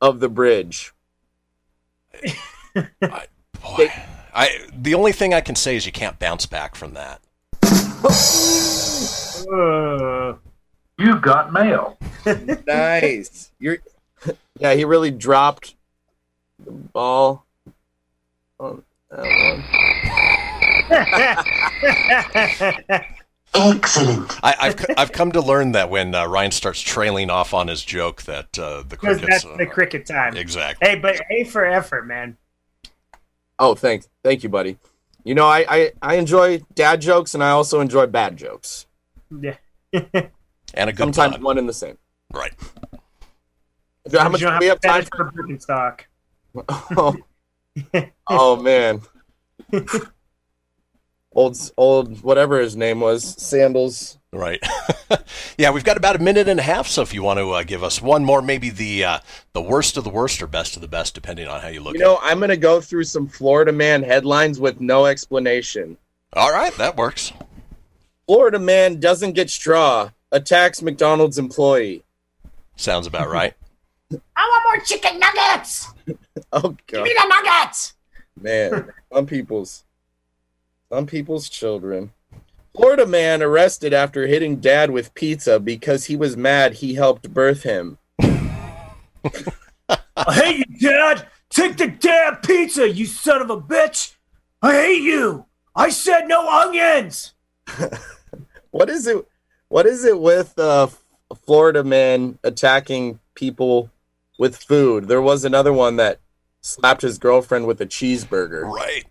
[0.00, 0.92] of the bridge.
[2.74, 3.92] Boy,
[4.36, 7.20] I the only thing I can say is you can't bounce back from that.
[9.50, 10.34] Uh,
[10.98, 11.98] You got mail.
[12.66, 13.50] nice.
[13.58, 13.78] You're
[14.58, 15.74] Yeah, he really dropped
[16.64, 17.44] the ball
[18.60, 19.64] on that one.
[23.54, 24.30] Excellent.
[24.42, 27.68] I, I've c- I've come to learn that when uh, Ryan starts trailing off on
[27.68, 29.44] his joke, that uh, the Because crickets.
[29.44, 30.36] that's the cricket time.
[30.36, 30.86] exactly.
[30.86, 32.36] Hey, but A for effort, man.
[33.58, 34.08] Oh, thanks.
[34.22, 34.78] Thank you, buddy.
[35.24, 38.86] You know, I, I, I enjoy dad jokes and I also enjoy bad jokes.
[39.30, 39.56] Yeah.
[40.74, 41.42] And a good Sometimes pun.
[41.44, 41.96] one and the same.
[42.32, 42.52] Right.
[44.12, 46.00] How much do we have time for Birkenstock.
[46.96, 47.14] Oh,
[48.28, 49.02] oh man.
[51.32, 54.18] old old whatever his name was, Sandals.
[54.36, 54.62] Right.
[55.58, 56.86] yeah, we've got about a minute and a half.
[56.88, 59.18] So if you want to uh, give us one more, maybe the uh,
[59.54, 61.94] the worst of the worst or best of the best, depending on how you look
[61.94, 65.96] You at know, I'm gonna go through some Florida man headlines with no explanation.
[66.34, 67.32] All right, that works.
[68.26, 72.04] Florida man doesn't get straw, attacks McDonald's employee.
[72.76, 73.54] Sounds about right.
[74.12, 75.88] I want more chicken nuggets.
[76.52, 77.94] Oh Give me the nuggets.
[78.38, 79.84] man, some people's
[80.92, 82.12] some people's children.
[82.76, 87.62] Florida man arrested after hitting dad with pizza because he was mad he helped birth
[87.62, 87.98] him.
[88.20, 91.26] I hate you, Dad.
[91.48, 94.14] Take the damn pizza, you son of a bitch.
[94.60, 95.46] I hate you.
[95.74, 97.34] I said no onions.
[98.76, 99.26] What is it?
[99.68, 100.88] What is it with uh,
[101.46, 103.90] Florida man attacking people
[104.38, 105.08] with food?
[105.08, 106.20] There was another one that
[106.60, 108.64] slapped his girlfriend with a cheeseburger.
[108.64, 109.04] Right.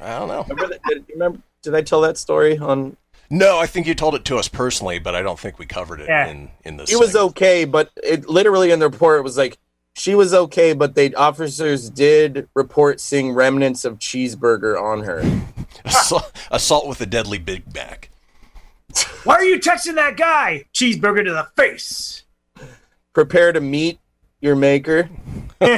[0.00, 0.44] I don't know.
[0.48, 1.38] Remember, that, did, remember?
[1.62, 2.96] Did I tell that story on?
[3.34, 6.00] No, I think you told it to us personally, but I don't think we covered
[6.00, 6.28] it Yeah.
[6.28, 6.92] in in this.
[6.92, 9.58] It was okay, but it literally in the report it was like
[9.96, 15.22] she was okay, but they officers did report seeing remnants of cheeseburger on her.
[15.84, 18.08] assault, assault with a deadly Big Mac.
[19.24, 20.66] Why are you texting that guy?
[20.72, 22.22] Cheeseburger to the face.
[23.14, 23.98] Prepare to meet
[24.40, 25.08] your maker.
[25.60, 25.68] All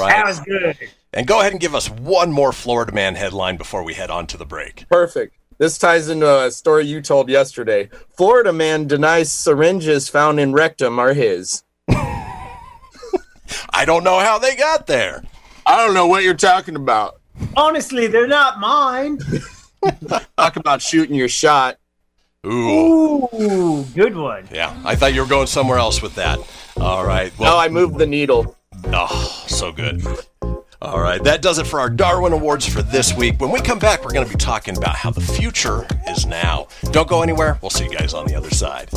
[0.00, 0.08] right.
[0.08, 0.78] That was good.
[1.14, 4.26] And go ahead and give us one more Florida man headline before we head on
[4.26, 4.84] to the break.
[4.88, 5.36] Perfect.
[5.58, 7.88] This ties into a story you told yesterday.
[8.16, 11.62] Florida man denies syringes found in rectum are his.
[11.88, 15.22] I don't know how they got there.
[15.64, 17.20] I don't know what you're talking about.
[17.56, 19.20] Honestly, they're not mine.
[20.36, 21.78] Talk about shooting your shot.
[22.44, 23.28] Ooh.
[23.32, 24.48] Ooh, good one.
[24.52, 26.38] Yeah, I thought you were going somewhere else with that.
[26.76, 27.32] All right.
[27.38, 28.56] No, I moved the needle.
[28.86, 30.04] Oh, so good.
[30.84, 33.40] All right, that does it for our Darwin Awards for this week.
[33.40, 36.68] When we come back, we're going to be talking about how the future is now.
[36.90, 37.58] Don't go anywhere.
[37.62, 38.90] We'll see you guys on the other side.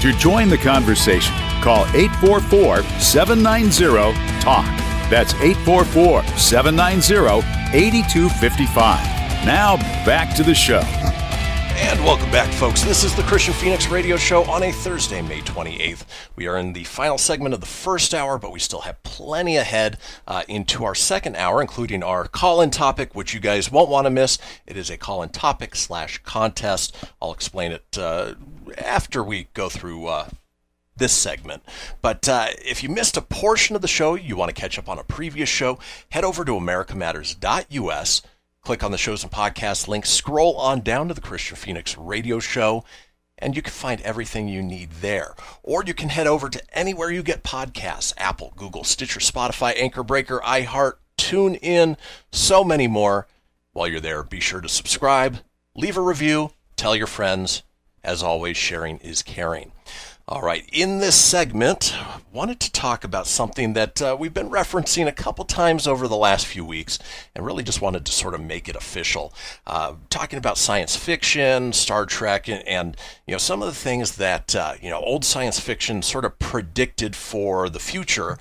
[0.00, 4.83] To join the conversation, call 844 790 TALK.
[5.14, 9.46] That's 844 790 8255.
[9.46, 10.80] Now back to the show.
[11.76, 12.82] And welcome back, folks.
[12.82, 16.04] This is the Kristian Fenix Radio Show on a Thursday, May 28th.
[16.34, 19.56] We are in the final segment of the first hour, but we still have plenty
[19.56, 24.06] ahead uh, into our second hour, including our call-in topic, which you guys won't want
[24.06, 24.38] to miss.
[24.66, 26.96] It is a call-in topic slash contest.
[27.22, 28.34] I'll explain it uh,
[28.78, 30.28] after we go through uh,
[30.96, 31.62] this segment.
[32.02, 34.88] But uh, if you missed a portion of the show, you want to catch up
[34.88, 35.78] on a previous show,
[36.10, 38.22] head over to americamatters.us,
[38.62, 42.38] click on the shows and podcasts link, scroll on down to the Kristian Fenix radio
[42.38, 42.84] show,
[43.38, 45.34] and you can find everything you need there.
[45.62, 50.02] Or you can head over to anywhere you get podcasts Apple, Google, Stitcher, Spotify, Anchor
[50.02, 51.96] Breaker, iHeart, Tune In,
[52.32, 53.26] so many more.
[53.72, 55.38] While you're there, be sure to subscribe,
[55.74, 57.62] leave a review, tell your friends.
[58.02, 59.72] As always, sharing is caring.
[60.26, 61.94] All right, in this segment,
[62.32, 66.16] wanted to talk about something that uh, we've been referencing a couple times over the
[66.16, 66.98] last few weeks,
[67.34, 69.34] and really just wanted to sort of make it official.
[69.66, 74.16] Uh, talking about science fiction, Star Trek, and, and you know some of the things
[74.16, 78.38] that uh, you know old science fiction sort of predicted for the future,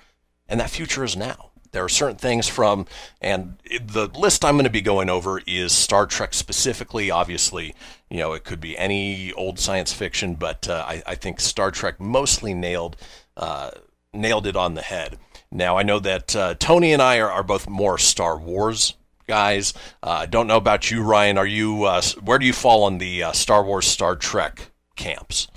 [0.48, 1.52] and that future is now.
[1.74, 2.86] There are certain things from,
[3.20, 7.10] and the list I'm going to be going over is Star Trek specifically.
[7.10, 7.74] Obviously,
[8.12, 11.72] you know, it could be any old science fiction, but uh, I, I think Star
[11.72, 12.96] Trek mostly nailed
[13.36, 13.72] uh,
[14.14, 15.18] nailed it on the head.
[15.52, 18.94] Now, I know that uh, Tony and I are, are both more Star Wars
[19.28, 19.74] guys.
[20.04, 21.40] Uh, I don't know about you, Ryan.
[21.40, 25.48] Are you uh, where do you fall on the uh, Star Wars, Star Trek camps?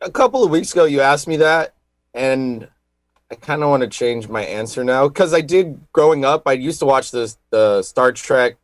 [0.00, 1.74] A couple of weeks ago, you asked me that,
[2.14, 2.68] and
[3.30, 6.42] I kind of want to change my answer now because I did growing up.
[6.46, 8.56] I used to watch the the Star Trek.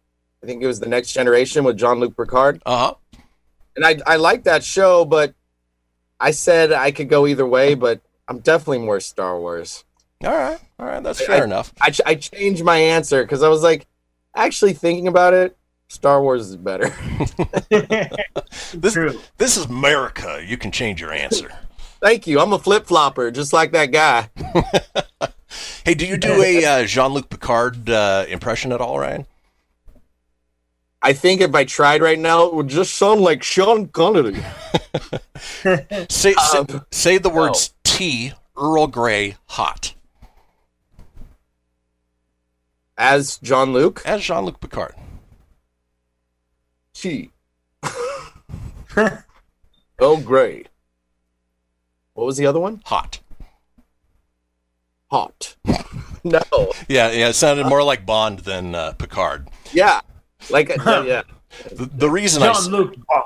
[0.42, 2.62] I think it was the Next Generation with Jean Luc Picard.
[2.66, 2.94] Uh huh.
[3.76, 5.34] And I I liked that show, but
[6.18, 7.74] I said I could go either way.
[7.74, 9.84] But I'm definitely more Star Wars.
[10.24, 11.72] All right, all right, that's fair I- enough.
[11.80, 13.86] I ch- I changed my answer because I was like,
[14.34, 15.56] actually thinking about it,
[15.88, 16.90] Star Wars is better.
[18.72, 18.94] This
[19.36, 20.42] this is America.
[20.44, 21.50] You can change your answer.
[22.00, 22.40] Thank you.
[22.40, 24.30] I'm a flip flopper, just like that guy.
[25.84, 29.24] Hey, do you do a uh, Jean Luc Picard uh, impression at all, Ryan?
[31.00, 34.34] I think if I tried right now, it would just sound like Sean Connery.
[36.08, 39.94] Say say, Um, say the words tea, Earl Grey, hot.
[42.98, 44.02] As John Luke?
[44.04, 44.94] As Jean Luc Picard.
[46.94, 47.30] Tea.
[48.96, 50.68] Earl great.
[52.16, 52.80] What was the other one?
[52.86, 53.20] Hot.
[55.10, 55.54] Hot.
[56.24, 56.40] no.
[56.88, 57.28] Yeah, yeah.
[57.28, 59.48] It sounded more like Bond than uh, Picard.
[59.74, 60.00] Yeah.
[60.50, 61.22] Like, uh, yeah.
[61.70, 63.24] The, the reason I s- Jean-Luc Bond.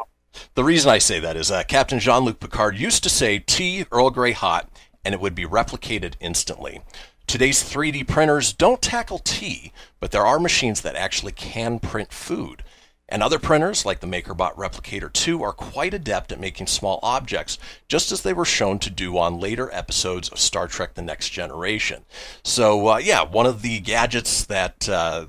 [0.55, 3.86] the reason I say that is uh, Captain Jean Luc Picard used to say tea
[3.91, 4.68] Earl Grey hot,
[5.05, 6.80] and it would be replicated instantly.
[7.26, 12.62] Today's 3D printers don't tackle tea, but there are machines that actually can print food.
[13.11, 17.59] And other printers, like the MakerBot Replicator 2, are quite adept at making small objects,
[17.89, 21.31] just as they were shown to do on later episodes of Star Trek The Next
[21.31, 22.05] Generation.
[22.45, 25.27] So, uh, yeah, one of the gadgets that uh,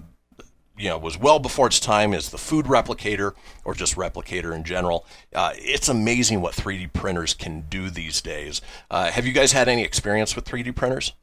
[0.78, 3.34] you know was well before its time is the food replicator
[3.66, 5.06] or just replicator in general.
[5.34, 8.62] Uh, it's amazing what 3D printers can do these days.
[8.90, 11.14] Uh, have you guys had any experience with 3D printers?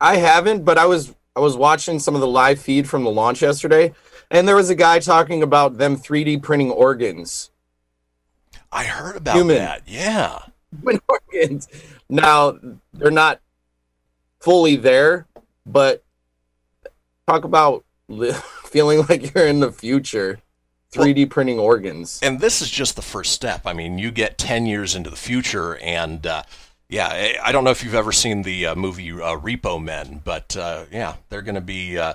[0.00, 3.10] I haven't, but I was I was watching some of the live feed from the
[3.10, 3.94] launch yesterday,
[4.32, 7.50] and there was a guy talking about them 3D printing organs.
[8.72, 9.56] I heard about Human.
[9.58, 9.82] that.
[9.86, 10.40] Yeah.
[10.80, 11.68] Human organs.
[12.08, 12.58] Now
[12.94, 13.40] they're not
[14.40, 15.26] fully there,
[15.66, 16.02] but
[17.28, 18.32] talk about li-
[18.64, 20.40] feeling like you're in the future.
[20.92, 22.18] 3D printing organs.
[22.22, 23.62] And this is just the first step.
[23.66, 26.42] I mean, you get 10 years into the future, and uh,
[26.90, 30.20] yeah, I- I don't know if you've ever seen the uh, movie uh, Repo Men,
[30.22, 32.12] but uh, yeah, they're going to be uh,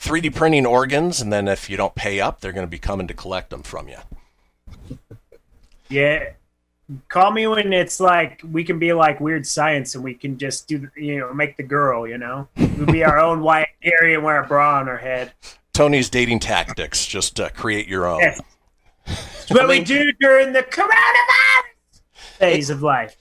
[0.00, 3.06] 3D printing organs, and then if you don't pay up, they're going to be coming
[3.08, 3.98] to collect them from you.
[5.88, 6.30] Yeah.
[7.08, 10.66] Call me when it's like we can be like weird science and we can just
[10.66, 14.24] do you know make the girl you know we'll be our own white area and
[14.24, 15.32] wear a bra on our head.
[15.74, 17.04] Tony's dating tactics.
[17.04, 18.20] Just uh, create your own.
[18.20, 18.40] Yes.
[19.06, 21.67] It's what we do during the coronavirus
[22.38, 23.16] phase of life.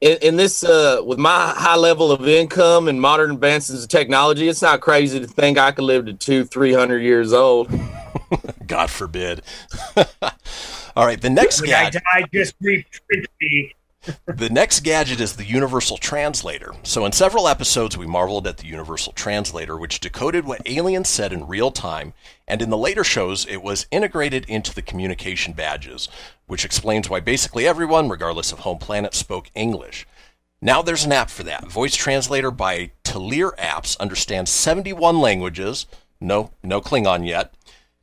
[0.00, 4.48] in, in this uh with my high level of income and modern advances of technology
[4.48, 7.70] it's not crazy to think i could live to two three hundred years old
[8.66, 9.42] God forbid.
[10.96, 12.02] All right, the next When I gadget.
[12.32, 13.74] just reprint me.
[14.26, 16.72] The next gadget is the Universal Translator.
[16.82, 21.32] So, in several episodes, we marveled at the Universal Translator, which decoded what aliens said
[21.32, 22.12] in real time,
[22.48, 26.08] and in the later shows, it was integrated into the communication badges,
[26.52, 30.06] which explains why basically everyone, regardless of home planet, spoke English.
[30.60, 31.72] Now there's an app for that.
[31.72, 35.86] Voice Translator by Talir Apps understands 71 languages.
[36.20, 37.54] No, no Klingon yet.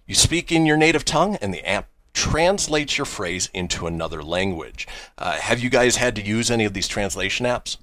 [0.07, 4.87] You speak in your native tongue, and the app translates your phrase into another language.
[5.15, 7.77] Uh, have you guys had to use any of these translation apps?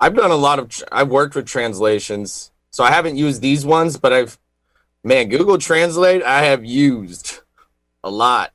[0.00, 3.66] i've done a lot of tr- i've worked with translations so i haven't used these
[3.66, 4.38] ones but i've
[5.02, 7.40] man google translate i have used
[8.04, 8.52] a lot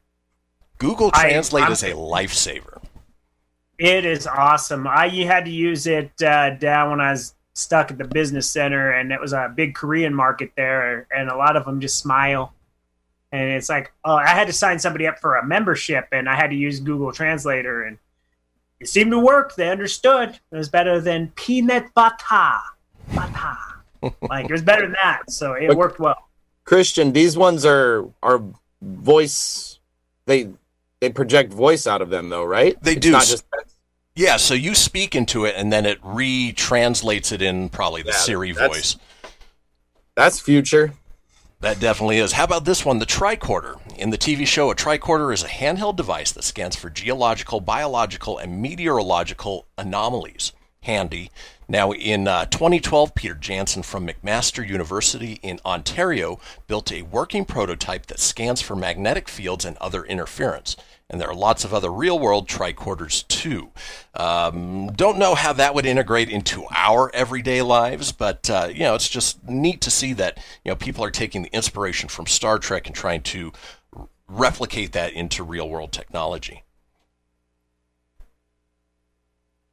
[0.83, 2.81] Google Translate I'm- is a lifesaver.
[3.77, 4.85] It is awesome.
[4.85, 8.91] I had to use it uh, down when I was stuck at the business center,
[8.91, 12.53] and it was a big Korean market there, and a lot of them just smile.
[13.31, 16.35] And it's like, oh, I had to sign somebody up for a membership, and I
[16.35, 17.97] had to use Google Translator, and
[18.81, 19.55] it seemed to work.
[19.55, 20.37] They understood.
[20.51, 22.59] It was better than peanut butter,
[23.15, 23.57] butter.
[24.21, 26.27] like it was better than that, so it worked well.
[26.65, 28.41] Kristian these ones are are
[28.81, 29.79] voice
[30.25, 30.49] they
[31.03, 33.11] they project voice out of them though right They It's do.
[33.11, 33.43] not just
[34.15, 38.17] Yeah, so you speak into it, and then it retranslates it in probably the Yeah,
[38.17, 38.95] Siri that's- voice.
[40.15, 40.93] that's future
[41.59, 42.33] That definitely is.
[42.33, 43.79] How about this one, the tricorder?
[43.97, 48.37] In the TV show, a tricorder is a handheld device that scans for geological, biological,
[48.37, 50.51] and meteorological anomalies.
[50.81, 51.31] Handy.
[51.67, 58.07] Now, in uh, 2012, Peter Jansen from McMaster University in Ontario built a working prototype
[58.07, 60.75] that scans for magnetic fields and other interference.
[61.09, 63.69] And there are lots of other real world tricorders too.
[64.15, 68.95] Um, don't know how that would integrate into our everyday lives, but uh, you know,
[68.95, 72.57] it's just neat to see that you know people are taking the inspiration from Star
[72.57, 73.51] Trek and trying to
[74.27, 76.63] replicate that into real world technology.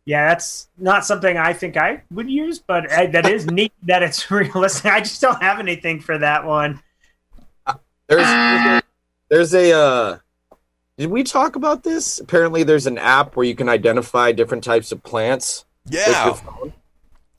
[0.06, 4.02] Yeah, that's not something I think I would use, but uh, that is neat that
[4.02, 4.86] it's realistic.
[4.92, 6.80] I just don't have anything for that one.
[8.08, 8.82] There's there's a,
[9.28, 10.18] there's a uh
[10.98, 12.18] did we talk about this?
[12.18, 15.64] Apparently there's an app where you can identify different types of plants.
[15.84, 16.26] with Yeah.
[16.26, 16.72] your phone.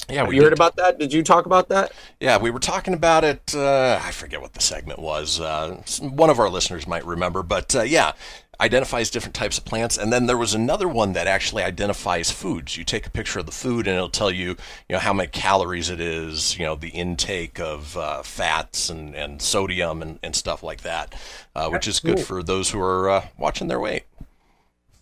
[0.10, 0.98] Yeah, Have we you heard about that?
[0.98, 1.92] Did you talk about that?
[2.20, 3.54] Yeah, we were talking about it.
[3.56, 5.40] Uh, I forget what the segment was.
[5.40, 8.14] Uh, one of our listeners might remember, but uh, yeah,
[8.62, 9.98] identifies different types of plants.
[9.98, 12.78] And then there was another one that actually identifies foods.
[12.78, 14.50] You take a picture of the food, and it'll tell you,
[14.88, 19.16] you know, how many calories it is, you know, the intake of uh, fats and,
[19.16, 21.16] and sodium and, and stuff like that,
[21.56, 24.04] uh, which is good for those who are uh, watching their weight.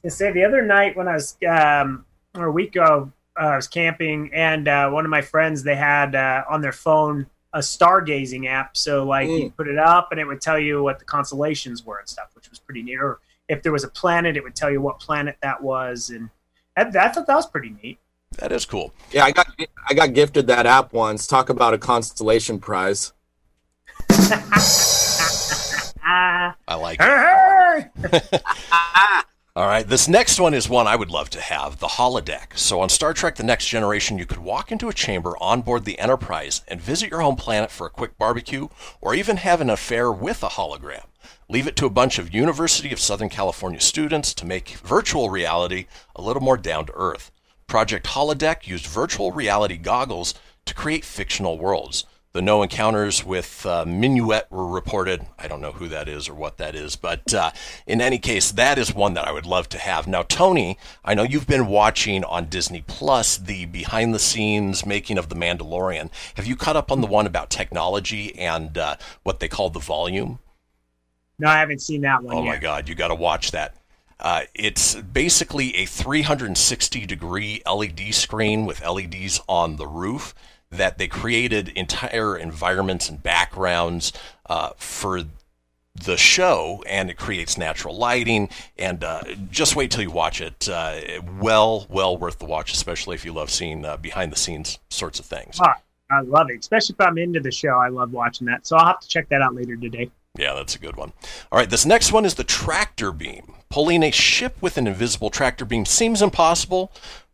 [0.04, 2.06] And say the other night when I was um,
[2.36, 5.76] or a week ago, uh, I was camping, and uh, one of my friends they
[5.76, 8.78] had uh, on their phone a stargazing app.
[8.78, 9.40] So like Mm.
[9.40, 12.30] you put it up and it would tell you what the constellations were and stuff,
[12.36, 13.00] which was pretty neat.
[13.00, 13.20] Or
[13.50, 16.30] if there was a planet, it would tell you what planet that was, and
[16.78, 18.00] I, I thought that was pretty neat.
[18.38, 18.94] That is cool.
[19.12, 19.48] Yeah, I got
[19.90, 21.28] I got gifted that app once.
[21.28, 23.12] Talk about a constellation prize.
[26.12, 27.92] I like it.
[29.56, 32.58] All right, this next one is one I would love to have the holodeck.
[32.58, 35.84] So, on Star Trek The Next Generation, you could walk into a chamber on board
[35.84, 38.70] the Enterprise and visit your home planet for a quick barbecue,
[39.02, 41.04] or even have an affair with a hologram.
[41.52, 45.88] Leave it to a bunch of University of Southern California students to make virtual reality
[46.16, 47.32] a little more down to earth.
[47.66, 50.36] Project Holodeck used virtual reality goggles
[50.66, 52.06] to create fictional worlds.
[52.34, 55.26] The no encounters with uh, Minuet were reported.
[55.40, 57.50] I don't know who that is or what that is, but uh,
[57.88, 60.06] in any case, that is one that I would love to have.
[60.06, 65.18] Now, Tony, I know you've been watching on Disney Plus the behind the scenes making
[65.18, 66.12] of The Mandalorian.
[66.36, 69.80] Have you caught up on the one about technology and uh, what they call the
[69.80, 70.38] volume?
[71.40, 72.50] No, I haven't seen that one Oh yet.
[72.50, 73.76] my God, you got to watch that.
[74.20, 80.36] Uh, it's basically a 360 degree LED screen with LEDs on the roof
[80.70, 84.12] that they created entire environments and backgrounds
[84.48, 85.24] uh, for
[85.96, 88.50] the show, and it creates natural lighting.
[88.78, 90.68] And uh, just wait till you watch it.
[90.70, 94.80] Uh, well, well worth the watch, especially if you love seeing uh, behind the scenes
[94.90, 95.58] sorts of things.
[95.62, 95.76] Ah,
[96.12, 97.78] I love it, especially if I'm into the show.
[97.78, 100.10] I love watching that, so I'll have to check that out later today.
[100.40, 101.12] Yeah, that's a good one.
[101.52, 103.56] All right, this next one is the tractor beam.
[103.70, 106.94] Pulling a ship with an invisible tractor beam seems impossible,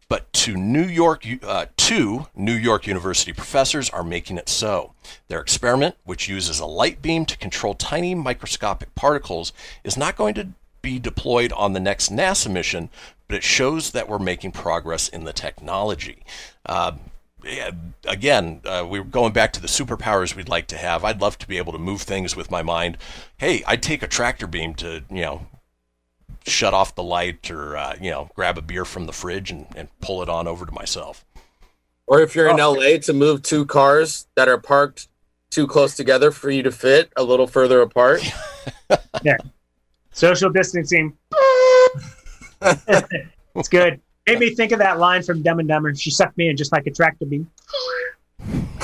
[0.10, 4.94] but to New York, uh, two New York University professors are making it so.
[5.28, 9.54] Their experiment, which uses a light beam to control tiny microscopic particles,
[9.84, 10.48] is not going to
[10.82, 12.90] be deployed on the next NASA mission,
[13.28, 16.24] but it shows that we're making progress in the technology.
[16.66, 16.94] Uh,
[18.08, 21.04] again, uh, we're going back to the superpowers we'd like to have.
[21.04, 22.98] I'd love to be able to move things with my mind.
[23.38, 25.48] Hey, I'd take a tractor beam to, you know,
[26.46, 29.68] shut off the light or, uh, you know, grab a beer from the fridge and,
[29.76, 31.26] and pull it on over to myself.
[32.08, 32.74] Or if you're in Oh.
[32.74, 35.08] LA to move two cars that are parked
[35.50, 38.22] too close together for you to fit a little further apart.
[39.24, 39.38] Yeah,
[40.12, 41.18] social distancing.
[42.62, 44.00] it's good.
[44.28, 45.94] Made me think of that line from Dumb and Dumber.
[45.94, 47.50] She sucked me in just like a tractor beam.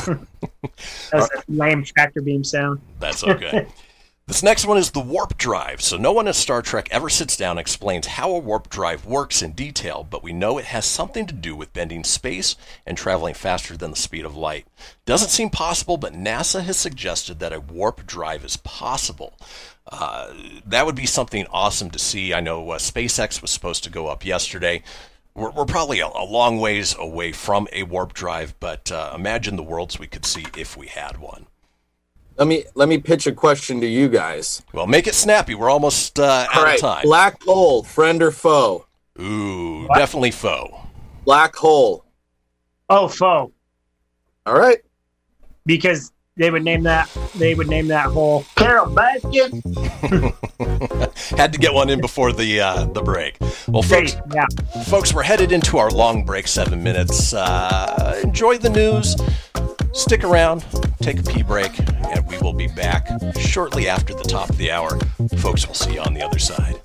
[0.06, 2.80] That's a lame tractor beam sound.
[3.00, 3.68] That's okay.
[4.28, 5.82] this next one is the warp drive.
[5.82, 9.06] So, no one in Star Trek ever sits down and explains how a warp drive
[9.06, 12.96] works in detail, but we know it has something to do with bending space and
[12.96, 14.68] traveling faster than the speed of light.
[15.06, 19.34] Doesn't seem possible, but NASA has suggested that a warp drive is possible.
[19.88, 20.34] Uh,
[20.66, 22.34] that would be something awesome to see.
[22.34, 24.84] I know uh, SpaceX was supposed to go up yesterday.
[25.34, 29.56] We're, we're probably a, a long ways away from a warp drive, but uh, imagine
[29.56, 31.48] the worlds we could see if we had one.
[32.38, 34.64] Let me let me pitch a question to you guys.
[34.74, 35.54] Well, make it snappy.
[35.54, 37.04] We're almost uh, out All right, of time.
[37.04, 38.88] black hole, friend or foe?
[39.20, 40.88] Ooh, definitely foe.
[41.26, 42.06] Black hole.
[42.90, 43.52] Oh, foe.
[44.46, 44.80] All right.
[45.66, 49.62] Because they would name that they would name that hole Carole Baskin.
[51.38, 53.38] Had to get one in before the uh, the break.
[53.68, 54.46] Well, folks, yeah.
[54.86, 57.34] folks, we're headed into our long break, seven minutes.
[57.34, 59.16] Uh, enjoy the news.
[59.94, 60.66] Stick around,
[61.02, 64.72] take a pee break, and we will be back shortly after the top of the
[64.72, 64.98] hour.
[65.38, 66.80] Folks, we'll see you on the other side.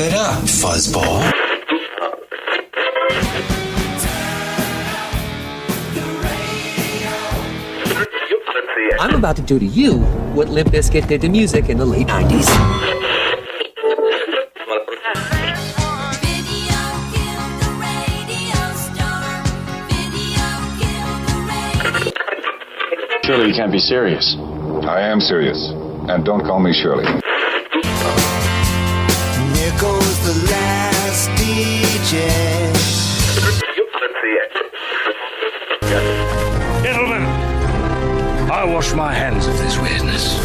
[0.00, 1.32] Laugh it up, fuzzball.
[8.98, 9.98] I'm about to do to you
[10.32, 12.48] what Limp Bizkit did to music in the late 90s.
[23.24, 24.34] Surely you can't be serious.
[24.88, 25.72] I am serious.
[26.08, 27.29] And don't call me Shirley.
[38.60, 40.36] I wash my hands of this weirdness.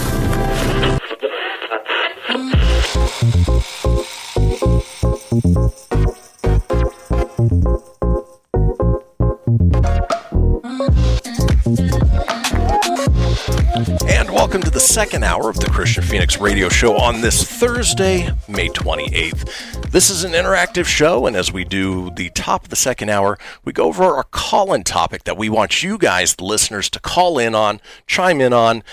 [14.07, 18.29] And welcome to the second hour of the Kristian Fenix radio show on this Thursday,
[18.47, 19.74] May 28th.
[19.95, 23.37] This is an interactive show, and as we do the top of the second hour,
[23.63, 26.99] we go over our call in topic that we want you guys, the listeners, to
[26.99, 28.83] call in on, chime in on.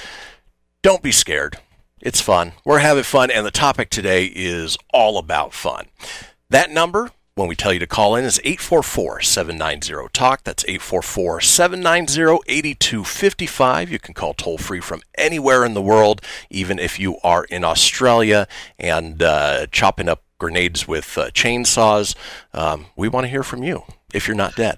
[0.80, 1.58] Don't be scared.
[2.00, 2.52] It's fun.
[2.64, 5.86] We're having fun, and the topic today is all about fun.
[6.50, 10.44] That number, when we tell you to call in, is 844 790 TALK.
[10.44, 13.90] That's 844 790 8255.
[13.90, 17.64] You can call toll free from anywhere in the world, even if you are in
[17.64, 18.46] Australia
[18.78, 22.16] and uh, chopping up grenades with uh, chainsaws.
[22.52, 24.76] Um, we want to hear from you if you're not dead.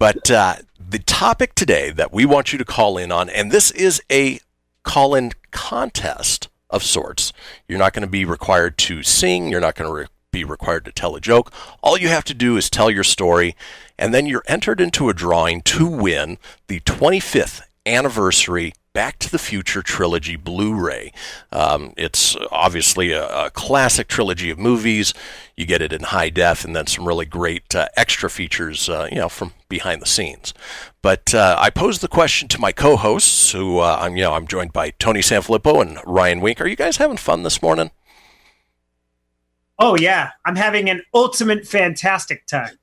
[0.00, 3.70] But uh, the topic today that we want you to call in on, and this
[3.70, 4.40] is a
[4.82, 7.32] call in contest of sorts.
[7.68, 10.84] You're not going to be required to sing, you're not going to re- be required
[10.86, 11.52] to tell a joke.
[11.80, 13.54] All you have to do is tell your story,
[13.96, 19.40] and then you're entered into a drawing to win the 25th anniversary Back to the
[19.40, 21.12] Future trilogy Blu-ray.
[21.50, 25.12] Um, it's obviously a, a, classic trilogy of movies.
[25.56, 29.08] You get it in high def, and then some really great uh, extra features, uh,
[29.10, 30.54] you know, from behind the scenes.
[31.02, 34.46] But uh, I posed the question to my co-hosts, who uh, I'm, you know, I'm
[34.46, 36.60] joined by Tony Sanfilippo and Ryan Wink.
[36.60, 37.90] Are you guys having fun this morning?
[39.76, 42.78] Oh yeah, I'm having an ultimate fantastic time.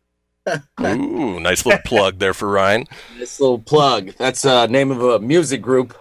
[0.82, 2.88] Ooh, nice little plug there for Ryan.
[3.18, 4.14] Nice little plug.
[4.18, 5.96] That's a uh, name of a music group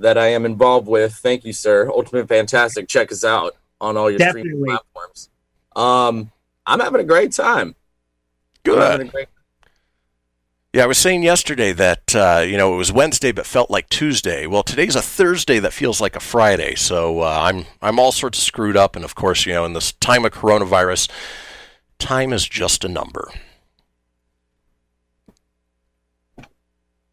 [0.00, 1.14] that I am involved with.
[1.14, 1.88] Thank you, sir.
[1.88, 2.88] Ultimate Fantastic.
[2.88, 4.50] Check us out on all your Definitely.
[4.50, 5.30] streaming platforms.
[5.76, 6.32] Um,
[6.66, 7.76] I'm having a great time.
[8.64, 8.78] Good.
[8.78, 9.28] I'm having a great
[10.72, 13.88] Yeah, I was saying yesterday that uh, you know it was Wednesday but felt like
[13.88, 14.46] Tuesday.
[14.46, 16.74] Well, today's a Thursday that feels like a Friday.
[16.74, 19.74] So uh, I'm I'm all sorts of screwed up, and of course, you know, in
[19.74, 21.08] this time of coronavirus,
[21.98, 23.30] time is just a number.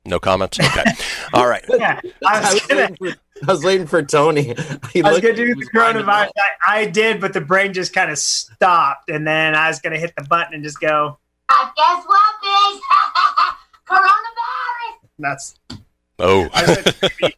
[0.06, 0.60] No comments.
[0.60, 0.84] Okay.
[1.34, 1.64] All right.
[1.70, 3.08] Yeah, I I was was, gonna, waiting for,
[3.48, 4.56] I was waiting for Tony.
[4.94, 6.32] He I was gonna do the coronavirus.
[6.38, 10.00] I, I did, but the brain just kind of stopped, and then I was gonna
[10.00, 11.18] hit the button and just go.
[11.50, 12.80] I guess what, bitch?
[13.88, 15.10] Coronavirus.
[15.20, 15.56] That's
[16.20, 17.30] Oh.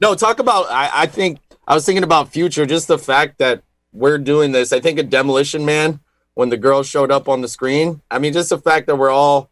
[0.00, 0.66] No, talk about.
[0.70, 2.66] I, I think I was thinking about future.
[2.66, 4.72] Just the fact that we're doing this.
[4.72, 6.00] I think a Demolition Man
[6.34, 8.00] when the girl showed up on the screen.
[8.10, 9.50] I mean, just the fact that we're all.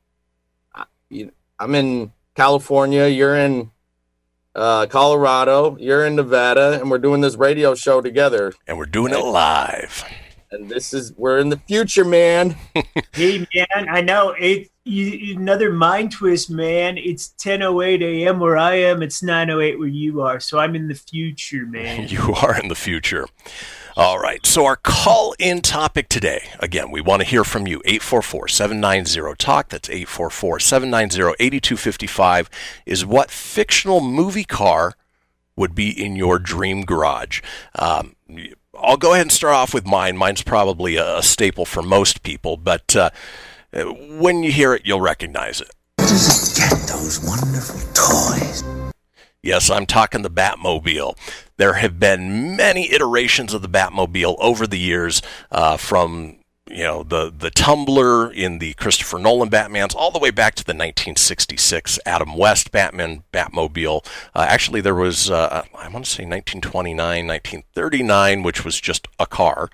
[0.74, 3.06] I- you- I'm in California.
[3.06, 3.70] You're in
[4.54, 5.76] uh, Colorado.
[5.78, 8.52] You're in Nevada, and we're doing this radio show together.
[8.66, 10.04] and we're doing it live.
[10.52, 12.56] And this is we're in the future, man.
[13.12, 16.96] Hey man, I know it's you, another mind twist, man.
[16.96, 18.40] It's 10:08 a.m.
[18.40, 19.02] where I am.
[19.02, 20.40] It's 9:08 where you are.
[20.40, 22.08] So I'm in the future, man.
[22.08, 23.26] You are in the future.
[23.96, 24.44] All right.
[24.46, 27.82] So, our call in topic today again, we want to hear from you.
[27.84, 29.68] 844 790 TALK.
[29.68, 32.50] That's 844 790 8255
[32.86, 34.94] is what fictional movie car
[35.56, 37.42] would be in your dream garage.
[37.78, 38.16] Um,
[38.78, 40.16] I'll go ahead and start off with mine.
[40.16, 43.10] Mine's probably a, staple for most people, but uh,
[43.72, 45.70] when you hear it, you'll recognize it.
[45.98, 48.79] Get those wonderful toys.
[49.42, 51.16] Yes, I'm talking the Batmobile.
[51.56, 56.36] There have been many iterations of the Batmobile over the years, uh, from
[56.68, 60.64] you know the the Tumbler in the Christopher Nolan Batmans, all the way back to
[60.64, 64.04] the 1966 Adam West Batman Batmobile.
[64.34, 69.26] Uh, actually, there was uh, I want to say 1929, 1939, which was just a
[69.26, 69.70] car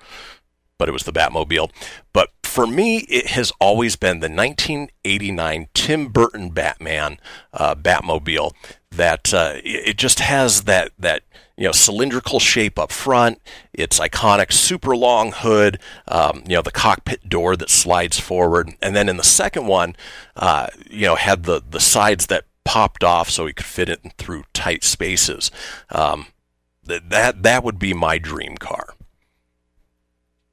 [0.77, 1.71] but it was the Batmobile.
[2.13, 7.17] But for me, it has always been the 1989 Tim Burton Batman
[7.53, 8.51] uh, Batmobile.
[8.91, 11.23] That uh, it just has that that
[11.55, 13.41] you know cylindrical shape up front.
[13.73, 15.79] Its iconic super long hood.
[16.07, 19.95] Um, you know the cockpit door that slides forward, and then in the second one,
[20.35, 24.01] uh, you know had the the sides that popped off so he could fit it
[24.17, 25.51] through tight spaces.
[25.89, 26.27] Um,
[26.83, 28.95] that that would be my dream car.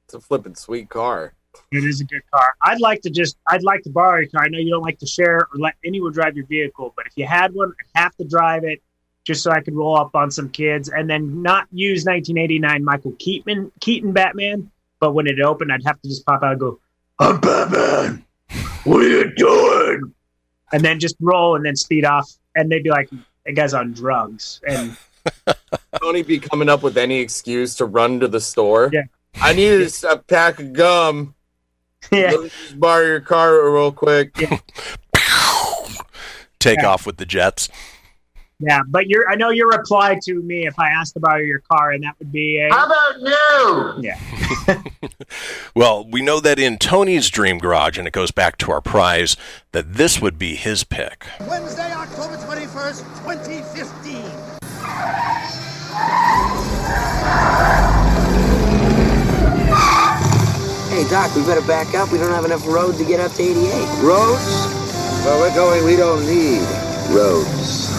[0.05, 1.33] It's a flippin' sweet car.
[1.71, 2.47] It is a good car.
[2.61, 4.43] I'd like to just, I'd like to borrow your car.
[4.43, 7.13] I know you don't like to share or let anyone drive your vehicle, but if
[7.15, 8.81] you had one, I'd have to drive it
[9.23, 13.13] just so I could roll up on some kids and then not use 1989 Michael
[13.17, 14.71] Keaton, Keaton Batman.
[14.99, 16.79] But when it opened, I'd have to just pop out and go,
[17.19, 18.25] I'm Batman.
[18.83, 20.13] What are you doing?
[20.71, 22.29] And then just roll and then speed off.
[22.55, 23.09] And they'd be like,
[23.45, 24.61] that guy's on drugs.
[24.67, 24.95] And
[26.01, 28.89] Tony be coming up with any excuse to run to the store.
[28.93, 29.03] Yeah.
[29.41, 31.35] I need a pack of gum.
[32.11, 34.33] Yeah, Let me just borrow your car real quick.
[36.59, 36.87] Take Yeah.
[36.87, 37.69] off with the jets.
[38.59, 38.81] yeah.
[38.87, 42.03] But your, I know your reply to me if I asked about your car, and
[42.03, 44.03] that would be a, How about new?
[44.03, 44.17] yeah.
[45.75, 49.35] Well, we know that in Tony's dream garage, and it goes back to our prize,
[49.73, 51.25] that this would be his pick.
[51.49, 54.23] Wednesday, October 21st, 2015.
[56.55, 57.84] Hey,
[60.95, 62.09] Hey, Doc, we better back up.
[62.09, 64.01] We don't have enough road to get up to 88.
[64.01, 65.25] Roads?
[65.25, 66.61] Where we're going, we don't need
[67.13, 67.89] roads.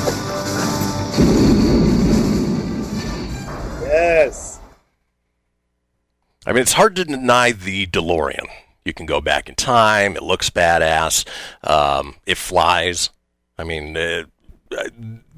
[3.82, 4.60] Yes.
[6.46, 8.46] I mean, it's hard to deny the DeLorean.
[8.86, 10.16] You can go back in time.
[10.16, 11.28] It looks badass.
[11.68, 13.10] Um, it flies.
[13.58, 14.22] I mean, uh,
[14.72, 14.88] uh,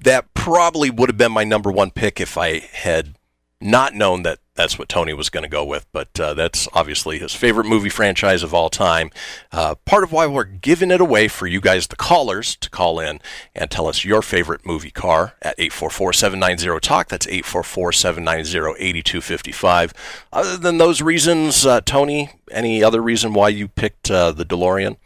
[0.05, 3.18] that probably would have been my number one pick if I had
[3.61, 5.87] not known that that's what Tony was going to go with.
[5.93, 9.11] But uh, that's obviously his favorite movie franchise of all time.
[9.53, 12.99] Uh, part of why we're giving it away for you guys, the callers, to call
[12.99, 13.21] in
[13.55, 17.09] and tell us your favorite movie car at 844-790-TALK.
[17.09, 19.93] That's 844-790-8255.
[20.33, 24.97] Other than those reasons, uh, Tony, any other reason why you picked uh, the DeLorean?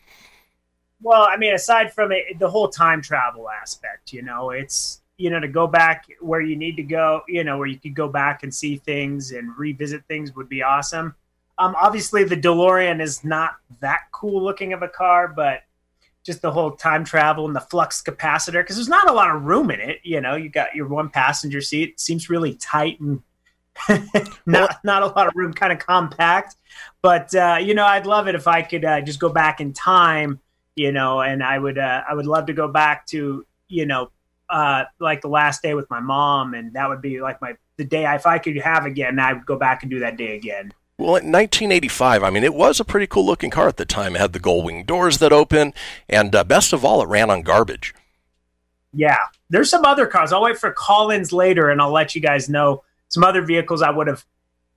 [1.03, 5.31] Well, I mean, aside from it, the whole time travel aspect, you know, it's you
[5.31, 8.09] know to go back where you need to go, you know, where you could go
[8.09, 11.15] back and see things and revisit things would be awesome.
[11.59, 15.63] Um, obviously, the DeLorean is not that cool looking of a car, but
[16.25, 19.45] just the whole time travel and the flux capacitor, because there's not a lot of
[19.45, 20.01] room in it.
[20.03, 23.23] You know, you got your one passenger seat, seems really tight and
[24.47, 26.57] not not a lot of room, kind of compact.
[27.01, 29.73] But uh, you know, I'd love it if I could uh, just go back in
[29.73, 30.41] time
[30.75, 34.11] you know, and I would uh, I would love to go back to you know
[34.53, 37.85] uh, like the last day with my mom, and that would be like my the
[37.85, 40.73] day if I could have again, I would go back and do that day again.
[40.99, 44.15] Well, in 1985, I mean, it was a pretty cool looking car at the time.
[44.15, 45.73] It had the gold wing doors that open,
[46.09, 47.95] and uh, best of all, it ran on garbage.
[48.93, 50.33] Yeah, there's some other cars.
[50.33, 53.91] I'll wait for call-ins later, and I'll let you guys know some other vehicles I
[53.91, 54.25] would have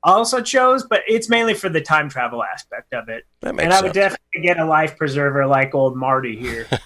[0.04, 3.26] also chose, but it's mainly for the time travel aspect of it.
[3.42, 4.14] That makes and I would sense.
[4.14, 6.66] definitely get a life preserver like old Marty here.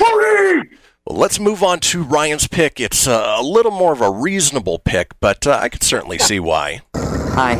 [0.00, 0.62] Well,
[1.06, 2.80] let's move on to Ryan's pick.
[2.80, 6.40] It's uh, a little more of a reasonable pick, but uh, I could certainly see
[6.40, 6.82] why.
[6.94, 7.52] Hi.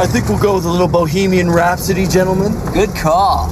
[0.00, 2.52] I think we'll go with a little Bohemian Rhapsody, gentlemen.
[2.72, 3.50] Good call.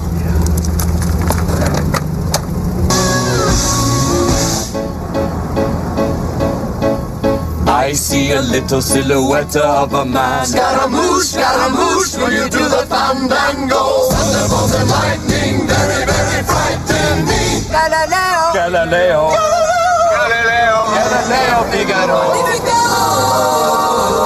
[7.69, 10.47] I see a little silhouette of a man.
[10.47, 14.09] Scaramouche, Scaramouche, will you do the fandango?
[14.11, 16.86] Thunderbolt and lightning, very, very frightening.
[18.11, 18.53] Galileo.
[18.55, 19.31] Galileo.
[20.11, 22.21] Galileo, Galileo Figaro.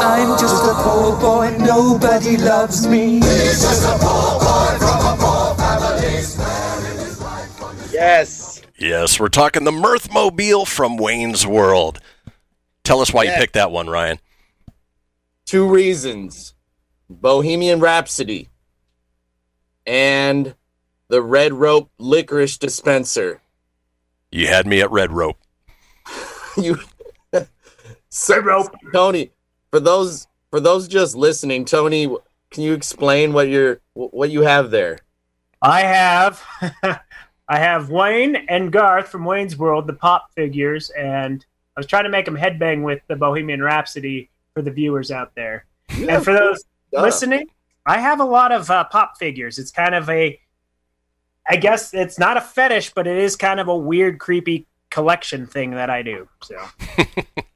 [0.03, 3.15] I'm just a poor boy, nobody loves me.
[3.21, 8.63] He's just a poor boy from a poor family, sparing his life from his Yes.
[8.79, 12.01] Yes, we're talking the Mirthmobile from Wayne's World.
[12.85, 13.35] Tell us why Yeah.
[13.35, 14.19] you picked that one, Ryan.
[15.47, 16.55] Two reasons
[17.09, 18.49] Bohemian Rhapsody
[19.87, 20.55] and
[21.09, 23.41] the Red Rope Licorice Dispenser.
[24.31, 25.39] You had me at Red Rope.
[26.57, 26.79] you
[27.33, 28.75] Red Rope.
[28.93, 29.31] Tony,
[29.71, 32.07] for those for those just listening, Tony,
[32.51, 34.99] can you explain what you're what you have there?
[35.63, 36.43] I have
[37.49, 41.45] I have Wayne and Garth from Wayne's World, the pop figures, and
[41.77, 45.35] I was trying to make them headbang with the Bohemian Rhapsody for the viewers out
[45.35, 45.67] there.
[45.89, 47.03] and for those stuff.
[47.03, 47.49] listening,
[47.87, 49.59] I have a lot of uh, pop figures.
[49.59, 50.39] It's kind of a,
[51.51, 55.49] I guess it's not a fetish, but it is kind of a weird, creepy collection
[55.49, 56.29] thing that I do.
[56.43, 56.55] So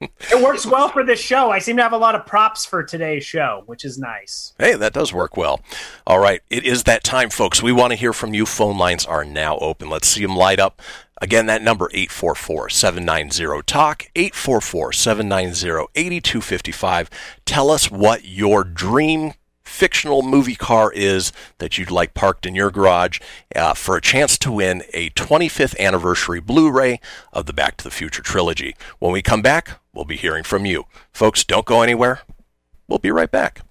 [0.01, 1.53] it works well for this show.
[1.53, 4.53] I seem to have a lot of props for today's show, which is nice.
[4.59, 5.61] Hey, that does work well.
[6.09, 7.63] All right, it is that time, folks.
[7.63, 8.47] We want to hear from you.
[8.47, 9.89] Phone lines are now open.
[9.89, 10.83] Let's see them light up.
[11.23, 17.09] Again, that number 844-790-TALK, 844-790-8255.
[17.47, 19.35] Tell us what your dream
[19.75, 23.18] fictional movie car is that you'd like parked in your garage
[23.57, 27.01] uh, for a chance to win a 25th anniversary Blu-ray
[27.33, 28.77] of the Back to the Future trilogy.
[29.01, 30.85] When we come back, we'll be hearing from you.
[31.12, 32.20] Folks, don't go anywhere.
[32.87, 33.62] We'll be right back.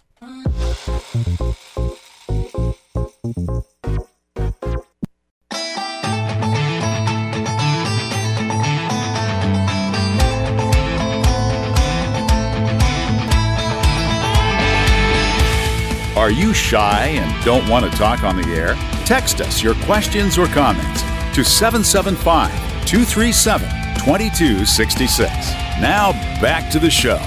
[16.24, 18.76] Are you shy and don't want to talk on the air?
[19.06, 21.02] Text us your questions or comments
[21.36, 22.50] to 775
[22.88, 23.68] 237
[24.00, 25.30] 2266.
[25.82, 27.18] Now back to the show.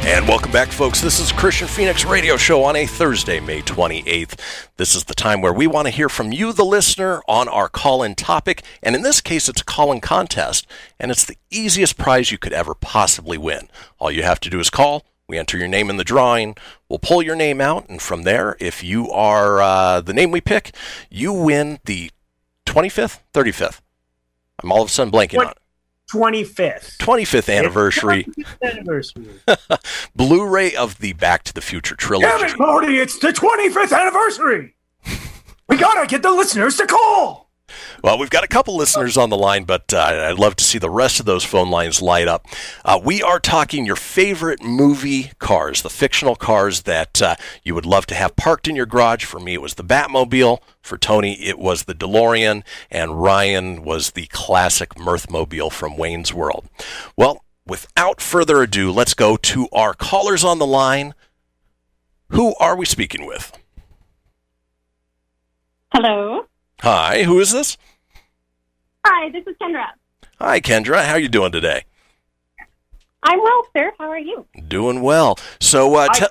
[0.00, 1.00] And welcome back, folks.
[1.00, 4.40] This is Kristian Fenix Radio Show on a Thursday, May 28th.
[4.76, 7.68] This is the time where we want to hear from you, the listener, on our
[7.68, 8.64] call in topic.
[8.82, 10.66] And in this case, it's a call in contest,
[10.98, 13.68] and it's the easiest prize you could ever possibly win.
[14.00, 15.04] All you have to do is call.
[15.28, 16.56] We enter your name in the drawing.
[16.88, 20.40] We'll pull your name out, and from there, if you are uh, the name we
[20.40, 20.72] pick,
[21.10, 22.10] you win the
[22.64, 23.80] 25th, 35th.
[24.62, 25.58] I'm all of a sudden blanking on it.
[26.10, 26.98] 25th.
[26.98, 28.26] 25th anniversary
[28.62, 29.26] Anniversary.
[30.16, 32.28] Blu-ray of the Back to the Future trilogy.
[32.28, 32.98] Damn it, Marty!
[32.98, 34.76] It's the 25th anniversary.
[35.68, 37.45] We gotta get the listeners to call.
[38.02, 40.78] Well, we've got a couple listeners on the line, but uh, I'd love to see
[40.78, 42.46] the rest of those phone lines light up.
[42.84, 47.86] Uh, we are talking your favorite movie cars, the fictional cars that uh, you would
[47.86, 49.24] love to have parked in your garage.
[49.24, 50.60] For me, it was the Batmobile.
[50.82, 52.62] For Tony, it was the DeLorean.
[52.90, 56.68] And Ryan was the classic Mirthmobile from Wayne's World.
[57.16, 61.14] Well, without further ado, let's go to our callers on the line.
[62.28, 63.52] Who are we speaking with?
[65.92, 66.46] Hello.
[66.80, 67.76] Hi, who is this?
[69.04, 69.86] Hi, this is Kendra.
[70.38, 71.04] Hi, Kendra.
[71.04, 71.84] How are you doing today?
[73.22, 73.92] I'm well, sir.
[73.98, 74.46] How are you?
[74.68, 75.38] Doing well.
[75.60, 76.26] So, uh, te-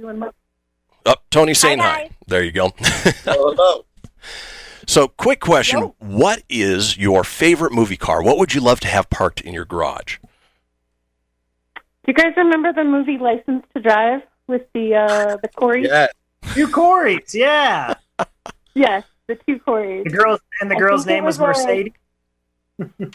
[0.00, 0.32] well.
[1.06, 2.02] oh, Tony saying Hi, hi.
[2.02, 2.10] guys.
[2.28, 2.72] There you go.
[3.24, 3.84] Hello.
[4.86, 8.22] So, quick question: What is your favorite movie car?
[8.22, 10.18] What would you love to have parked in your garage?
[11.74, 15.84] Do you guys remember the movie License to Drive with the uh, the Corey?
[15.84, 16.06] Yeah.
[16.56, 17.94] you Corys, yeah.
[18.72, 20.04] Yes, the two Corys.
[20.04, 21.92] The girls and the I girl's name was was, uh, Mercedes.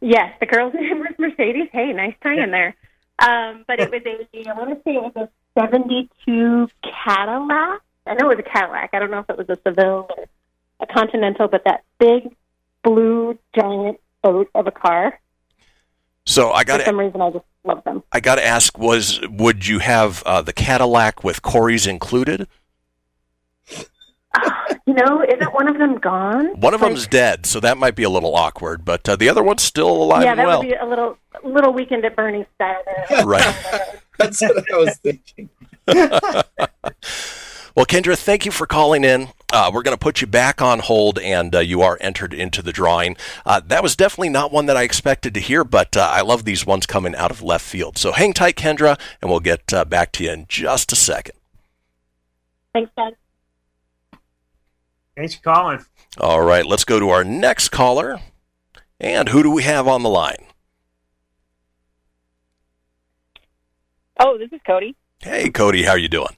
[0.00, 1.68] Yes, the girl's name was Mercedes.
[1.72, 2.76] Hey, nice tie in there.
[3.18, 7.80] Um, but it was a, I want to say it was a 72 Cadillac.
[8.06, 8.90] I know it was a Cadillac.
[8.92, 10.26] I don't know if it was a Seville or
[10.80, 12.34] a Continental, but that big
[12.82, 15.18] blue giant boat of a car.
[16.26, 18.02] So, I got For some reason, I just love them.
[18.12, 22.48] I got to ask: Was would you have uh, the Cadillac with Corey's included?
[24.86, 26.60] You know, isn't one of them gone?
[26.60, 29.42] One of them's dead, so that might be a little awkward, but uh, the other
[29.42, 30.60] one's still alive yeah, that well.
[30.60, 32.82] would be a little little weekend at Bernie's style.
[33.24, 33.42] Right.
[34.18, 35.50] That's what I was thinking.
[37.76, 39.28] Well, Kendra, thank you for calling in.
[39.52, 42.62] Uh, we're going to put you back on hold, and uh, you are entered into
[42.62, 43.18] the drawing.
[43.44, 46.46] Uh, that was definitely not one that I expected to hear, but uh, I love
[46.46, 47.98] these ones coming out of left field.
[47.98, 51.34] So hang tight, Kendra, and we'll get uh, back to you in just a second.
[52.72, 53.12] Thanks, guys.
[55.16, 55.84] Thanks for calling.
[56.18, 58.20] All right, let's go to our next caller.
[59.00, 60.44] And who do we have on the line?
[64.20, 64.94] Oh, this is Cody.
[65.20, 66.36] Hey, Cody, how you doing?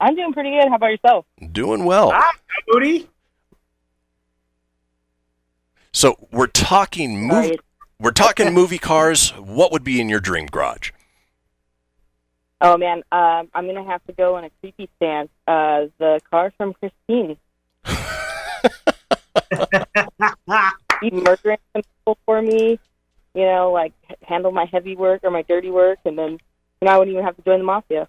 [0.00, 0.68] I'm doing pretty good.
[0.68, 1.26] How about yourself?
[1.52, 2.12] Doing well.
[2.12, 2.32] Hi,
[2.72, 3.08] Cody.
[5.92, 7.48] So we're talking movie.
[7.48, 7.58] Sorry.
[8.00, 9.30] We're talking movie cars.
[9.30, 10.92] What would be in your dream garage?
[12.60, 15.28] Oh man, um, I'm gonna have to go in a creepy stance.
[15.46, 17.36] Uh, the car from Christine.
[21.00, 22.78] Keep murdering some people for me.
[23.34, 23.92] You know, like
[24.22, 26.38] handle my heavy work or my dirty work, and then you
[26.82, 28.08] know I wouldn't even have to join the mafia.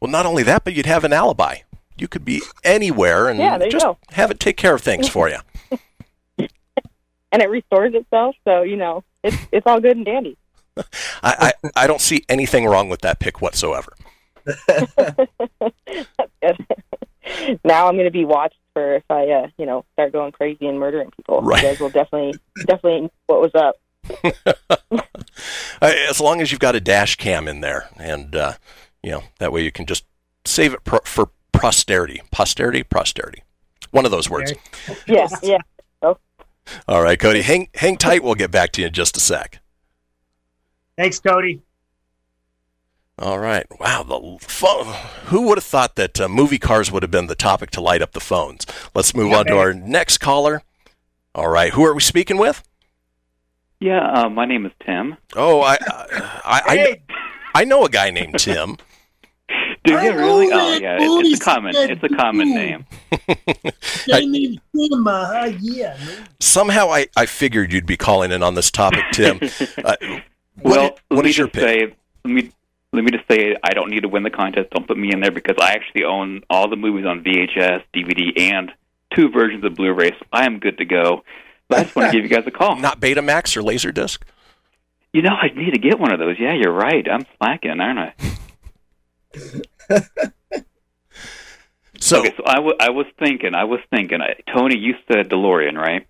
[0.00, 1.58] Well, not only that, but you'd have an alibi.
[1.98, 3.98] You could be anywhere and Yeah, just go.
[4.12, 5.38] have it take care of things for you.
[6.38, 8.34] and it restores itself.
[8.44, 10.38] So you know, it's it's all good and dandy.
[11.22, 13.92] I, I, I don't see anything wrong with that pick whatsoever.
[17.64, 20.66] now I'm going to be watched for if I, uh, you know, start going crazy
[20.66, 21.42] and murdering people.
[21.42, 21.62] Right.
[21.62, 22.34] You guys will definitely,
[22.66, 23.76] definitely know what was up.
[25.80, 28.54] As long as you've got a dash cam in there, and uh,
[29.02, 30.04] you know that way you can just
[30.44, 33.42] save it pro- for posterity, posterity, posterity.
[33.90, 34.52] One of those words.
[35.06, 35.58] Yeah, yeah.
[36.02, 36.18] Oh,
[36.88, 38.24] All right, Cody, hang hang tight.
[38.24, 39.60] We'll get back to you in just a sec.
[40.96, 41.62] Thanks, Cody.
[43.18, 43.66] All right.
[43.78, 44.02] Wow.
[44.02, 44.86] The phone.
[45.26, 48.02] Who would have thought that uh, movie cars would have been the topic to light
[48.02, 48.66] up the phones?
[48.94, 50.62] Let's move Yeah, on to our next caller.
[51.34, 51.72] All right.
[51.72, 52.62] Who are we speaking with?
[53.80, 55.16] Yeah, uh, my name is Tim.
[55.34, 57.00] Oh, I I I,
[57.54, 58.76] I know a guy named Tim.
[59.84, 60.48] Do you really?
[60.52, 60.98] Oh, yeah.
[61.00, 61.72] It's, it's a common.
[61.74, 62.86] It's a common name.
[64.06, 65.06] Guy named Tim.
[65.08, 65.98] Uh, yeah.
[66.38, 69.40] Somehow I, I figured you'd be calling in on this topic, Tim.
[69.84, 69.96] Uh,
[70.64, 71.94] Well, what let me is your just say.
[72.24, 72.50] Let me
[72.92, 74.70] let me just say I don't need to win the contest.
[74.70, 78.38] Don't put me in there because I actually own all the movies on VHS, DVD,
[78.38, 78.70] and
[79.14, 80.10] two versions of Blu-ray.
[80.10, 81.24] So I am good to go.
[81.68, 82.76] But I just want to give you guys a call.
[82.76, 84.18] Not Betamax or Laserdisc.
[85.12, 86.36] You know, I need to get one of those.
[86.38, 87.06] Yeah, you're right.
[87.10, 88.14] I'm slacking, aren't I?
[92.02, 95.76] So, okay, so I I was thinking, I was thinking, I, Tony, you said DeLorean,
[95.76, 96.04] right?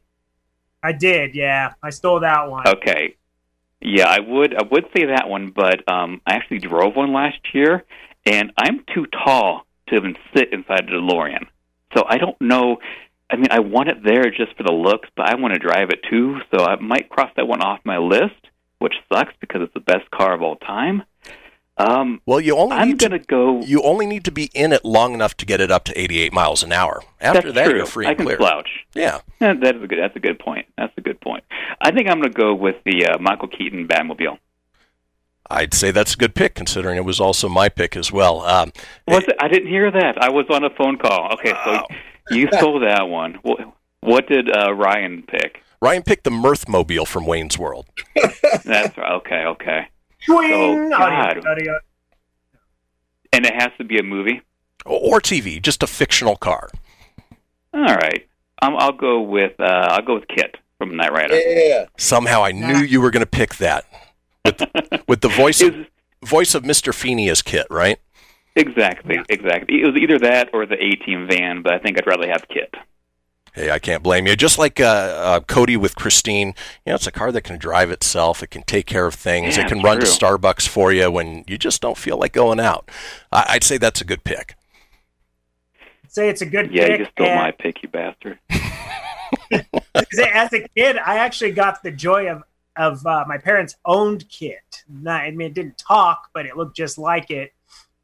[0.82, 1.74] I did, yeah.
[1.82, 2.66] I stole that one.
[2.66, 3.16] Okay.
[3.84, 7.38] Yeah, I would I would say that one, but um I actually drove one last
[7.52, 7.84] year
[8.24, 11.46] and I'm too tall to even sit inside a DeLorean.
[11.96, 12.78] So I don't know
[13.28, 15.90] I mean I want it there just for the looks, but I want to drive
[15.90, 18.40] it too, so I might cross that one off my list,
[18.78, 21.02] which sucks because it's the best car of all time.
[21.78, 23.60] Um, Well, you only I'm need to go.
[23.62, 26.32] you only need to be in it long enough to get it up to 88
[26.32, 27.02] miles an hour.
[27.20, 27.76] After that, true.
[27.76, 28.36] you're free I and can clear.
[28.38, 28.68] slouch.
[28.94, 29.20] Yeah.
[29.40, 29.98] Yeah, that is a good.
[29.98, 30.66] That's a good point.
[30.76, 31.44] That's a good point.
[31.80, 34.38] I think I'm going to go with the uh, Michael Keaton Batmobile.
[35.50, 38.40] I'd say that's a good pick, considering it was also my pick as well.
[38.42, 38.72] Um,
[39.08, 39.36] Was it?
[39.40, 40.22] I didn't hear that.
[40.22, 41.32] I was on a phone call.
[41.34, 41.86] Okay, so
[42.30, 43.34] you stole that one.
[43.42, 43.60] What,
[44.00, 45.62] what did uh, Ryan pick?
[45.80, 47.86] Ryan picked the Mirthmobile from Wayne's World.
[48.64, 49.12] That's right.
[49.14, 49.44] okay.
[49.46, 49.88] Okay,
[50.24, 50.90] Swing!
[50.90, 51.46] So, Audio, God.
[51.46, 51.78] audio.
[53.32, 54.42] and it has to be a movie.
[54.84, 56.68] Or TV, just a fictional car.
[57.74, 58.26] All right,
[58.60, 61.36] um, I'll go with uh, I'll go with KITT from Knight Rider.
[61.38, 61.86] Yeah.
[61.96, 63.84] Somehow I knew you were going to pick that.
[64.44, 65.74] With the, with the voice of,
[66.24, 66.92] voice of Mr.
[66.92, 67.98] Feeney as KITT, right?
[68.56, 69.80] Exactly, exactly.
[69.82, 72.46] It was either that or the A Team van, but I think I'd rather have
[72.48, 72.74] KITT.
[73.54, 74.34] Hey, I can't blame you.
[74.34, 76.48] Just like uh, uh, Cody with Christine,
[76.86, 78.42] you know, it's a car that can drive itself.
[78.42, 79.56] It can take care of things.
[79.58, 80.06] Yeah, it can run to.
[80.06, 82.90] Starbucks for you when you just don't feel like going out.
[83.30, 84.54] I- I'd say that's a good pick.
[86.08, 86.98] Say it's a good Yeah, pick.
[87.00, 88.38] you stole and- my pick, you bastard.
[89.52, 92.42] As a kid, I actually got the joy of
[92.76, 94.84] of uh, my parents owned KITT.
[94.88, 97.52] Not, I mean, it didn't talk, but it looked just like it.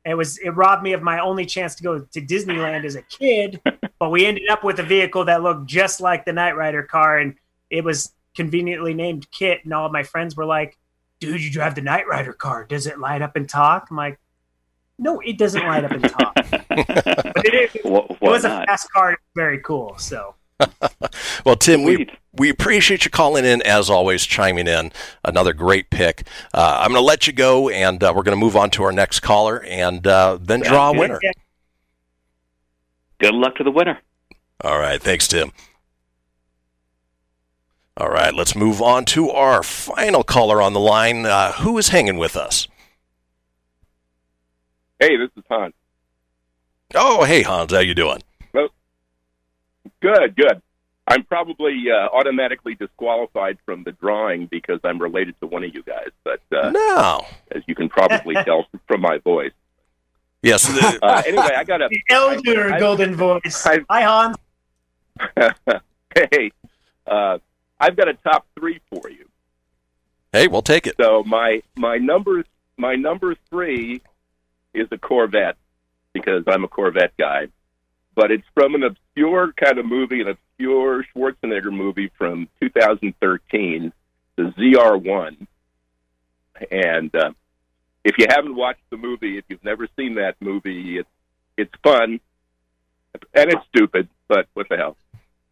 [0.05, 3.03] It was it robbed me of my only chance to go to Disneyland as a
[3.03, 3.61] kid.
[3.99, 7.19] but we ended up with a vehicle that looked just like the Knight Rider car,
[7.19, 7.35] and
[7.71, 9.65] it was conveniently named KITT.
[9.65, 10.77] And all of my friends were like,
[11.21, 12.65] "Dude, you drive the Knight Rider car?
[12.65, 14.19] Does it light up and talk?" I'm like,
[14.99, 18.91] "No, it doesn't light up and talk." but it, it, What, it was a fast
[18.93, 19.13] car.
[19.13, 19.97] It was very cool.
[19.99, 20.35] So.
[21.47, 24.93] Well, Tim, we we appreciate you calling in as always, chiming in.
[25.25, 26.27] Another great pick.
[26.53, 28.83] Uh, I'm going to let you go, and uh, we're going to move on to
[28.83, 31.01] our next caller, and uh, then draw a Sounds good.
[31.01, 31.21] winner.
[33.21, 34.01] Good luck to the winner.
[34.63, 35.53] All right, thanks, Tim.
[37.97, 41.27] All right, let's move on to our final caller on the line.
[41.27, 42.69] Uh, who is hanging with us?
[45.01, 45.75] Hey, this is Hans.
[46.95, 48.23] Oh, hey Hans, how you doing?
[48.55, 48.69] Well,
[50.01, 50.63] Good, good.
[51.07, 55.83] I'm probably uh, automatically disqualified from the drawing because I'm related to one of you
[55.83, 59.53] guys, but uh, no, as you can probably tell from my voice.
[60.43, 60.67] Yes.
[60.67, 63.65] the- Uh, anyway, I got a The elder I- golden voice.
[63.65, 64.37] Hi, Hans.
[66.33, 66.51] hey,
[67.07, 67.39] uh,
[67.81, 69.27] I've got a top three for you.
[70.33, 70.95] hey, we'll take it.
[71.01, 72.45] So my my number
[72.77, 74.01] my number three
[74.75, 75.57] is a Corvette
[76.13, 77.49] because I'm a Corvette guy,
[78.15, 83.93] but it's from an obscure kind of movie, an obscure Schwarzenegger movie from 2013,
[84.37, 85.47] the ZR1.
[86.71, 87.31] And uh,
[88.09, 91.09] if you haven't watched the movie, if you've never seen that movie, it's
[91.59, 92.21] it's fun
[93.35, 94.97] and it's stupid, but what the hell?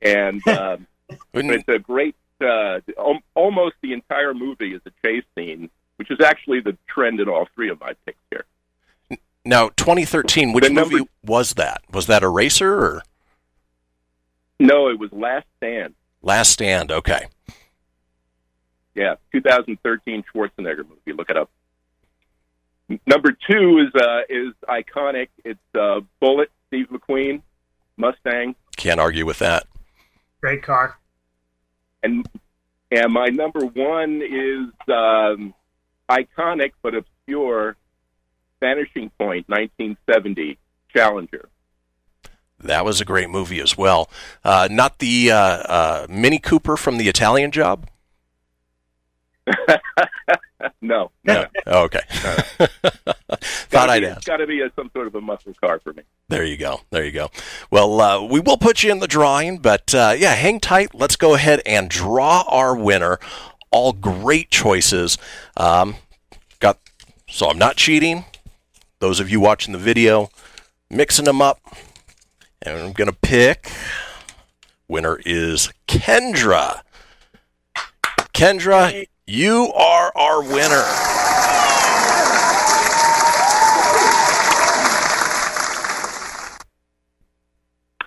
[0.01, 0.87] And um,
[1.35, 2.17] it's a great.
[2.41, 2.81] Uh,
[3.35, 7.47] almost the entire movie is a chase scene, which is actually the trend in all
[7.55, 8.45] three of my picks here.
[9.45, 11.83] Now, 2013, which number- movie was that?
[11.91, 13.03] Was that a racer or
[14.59, 15.95] No, it was Last Stand.
[16.21, 16.91] Last Stand?
[16.91, 17.27] Okay.
[18.95, 21.13] Yeah, 2013 Schwarzenegger movie.
[21.13, 21.51] Look it up.
[22.91, 25.29] N- Number two is uh, is iconic.
[25.45, 27.43] It's uh, Bullitt, Steve McQueen,
[27.97, 29.67] Mustang, Can't argue with that.
[30.41, 30.97] Great car.
[32.03, 32.27] and
[32.91, 35.55] and my number one is um,
[36.09, 37.77] iconic but obscure.
[38.59, 40.57] Vanishing Point, 1970
[40.89, 41.51] Challenger.
[42.59, 44.09] That was a great movie as well.
[44.43, 47.87] Uh, not the uh, uh, Mini Cooper from the Italian Job.
[50.81, 51.47] no, No.
[51.67, 52.01] Oh, okay.
[53.69, 54.19] Thought I'd ask.
[54.19, 56.03] It's got to be a, some sort of a muscle car for me.
[56.29, 56.81] There you go.
[56.91, 57.31] There you go.
[57.71, 60.95] Well, uh, we will put you in the drawing, but uh, yeah, hang tight.
[60.95, 63.19] Let's go ahead and draw our winner.
[63.71, 65.19] All great choices.
[65.57, 65.97] Um,
[66.61, 66.79] got
[67.29, 68.25] so I'm not cheating.
[69.01, 70.31] Those of you watching the video,
[70.89, 71.61] mixing them up,
[72.63, 73.71] and I'm gonna pick.
[74.89, 76.83] Winner is Kendra.
[78.33, 80.85] Kendra, you are our winner.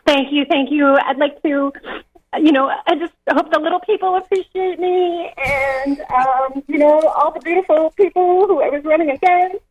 [0.06, 0.98] Thank you, thank you.
[1.06, 1.72] I'd like to,
[2.42, 7.32] you know, I just hope the little people appreciate me, and um, you know, all
[7.34, 9.64] the beautiful people who I was running against.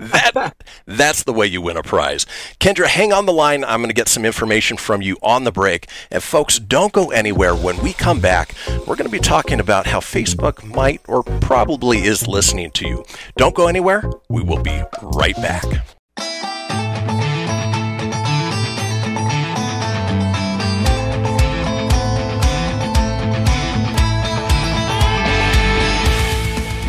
[0.00, 0.54] That
[0.86, 2.24] that's the way you win a prize.
[2.58, 3.64] Kendra, hang on the line.
[3.64, 5.88] I'm going to get some information from you on the break.
[6.10, 7.54] And folks, don't go anywhere.
[7.54, 8.54] When we come back,
[8.86, 13.04] we're going to be talking about how Facebook might or probably is listening to you.
[13.36, 14.02] Don't go anywhere.
[14.28, 15.64] We will be right back.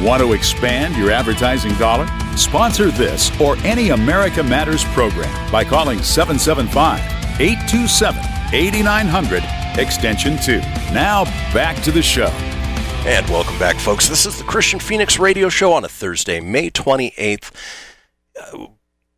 [0.01, 2.07] Want to expand your advertising dollar?
[2.41, 6.99] Sponsor this or any America Matters program by calling 775
[7.39, 8.19] 827
[8.53, 9.43] 8900
[9.79, 10.57] extension 2.
[10.91, 12.27] Now back to the show.
[13.05, 14.09] And welcome back, folks.
[14.09, 17.51] This is the Kristian Fenix Radio Show on a Thursday, May 28th.
[18.39, 18.67] Uh,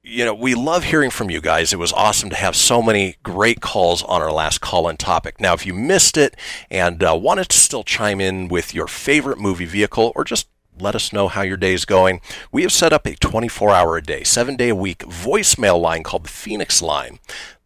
[0.03, 1.71] you know, we love hearing from you guys.
[1.71, 5.39] It was awesome to have so many great calls on our last call in topic.
[5.39, 6.35] Now, if you missed it
[6.69, 10.47] and uh, wanted to still chime in with your favorite movie vehicle or just
[10.79, 12.21] let us know how your day is going.
[12.51, 16.03] We have set up a 24 hour a day, seven day a week voicemail line
[16.03, 17.19] called the Fenix Line.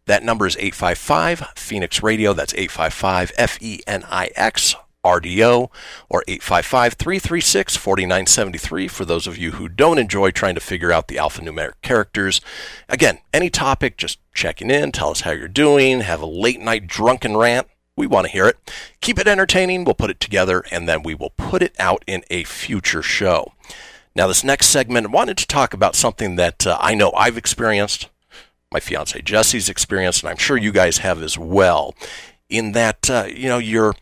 [0.06, 2.32] That number is 855 Fenix Radio.
[2.32, 5.70] That's 855 F E N I X RDO
[6.08, 11.08] or 855 336 4973 for those of you who don't enjoy trying to figure out
[11.08, 12.40] the alphanumeric characters.
[12.88, 16.86] Again, any topic, just checking in, tell us how you're doing, have a late night
[16.86, 17.68] drunken rant.
[17.98, 18.56] We want to hear it.
[19.00, 19.84] Keep it entertaining.
[19.84, 23.52] We'll put it together and then we will put it out in a future show.
[24.14, 27.36] Now, this next segment, I wanted to talk about something that uh, I know I've
[27.36, 28.08] experienced,
[28.72, 31.94] my fiance Jesse's experienced, and I'm sure you guys have as well.
[32.48, 33.94] In that, uh, you know, you're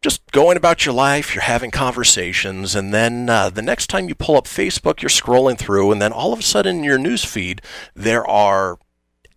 [0.00, 4.14] just going about your life, you're having conversations, and then uh, the next time you
[4.14, 7.24] pull up Facebook, you're scrolling through, and then all of a sudden in your news
[7.24, 7.62] feed,
[7.94, 8.78] there are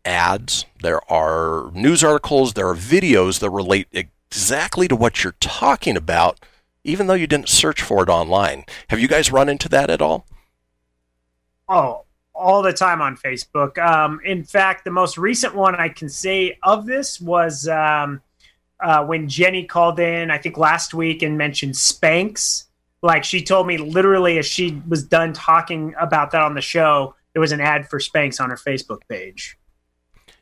[0.06, 5.98] ads, there are news articles, there are videos that relate exactly to what you're talking
[5.98, 6.40] about,
[6.84, 8.66] even though you didn't search for it online.
[8.90, 10.26] Have you guys run into that at all?
[11.68, 13.78] Oh, all the time on Facebook.
[13.78, 18.22] Um, in fact, the most recent one I can say of this was um,
[18.80, 22.66] uh, when Jenny called in, I think last week, and mentioned Spanx.
[23.02, 27.16] Like she told me literally as she was done talking about that on the show,
[27.34, 29.58] there was an ad for Spanx on her Facebook page.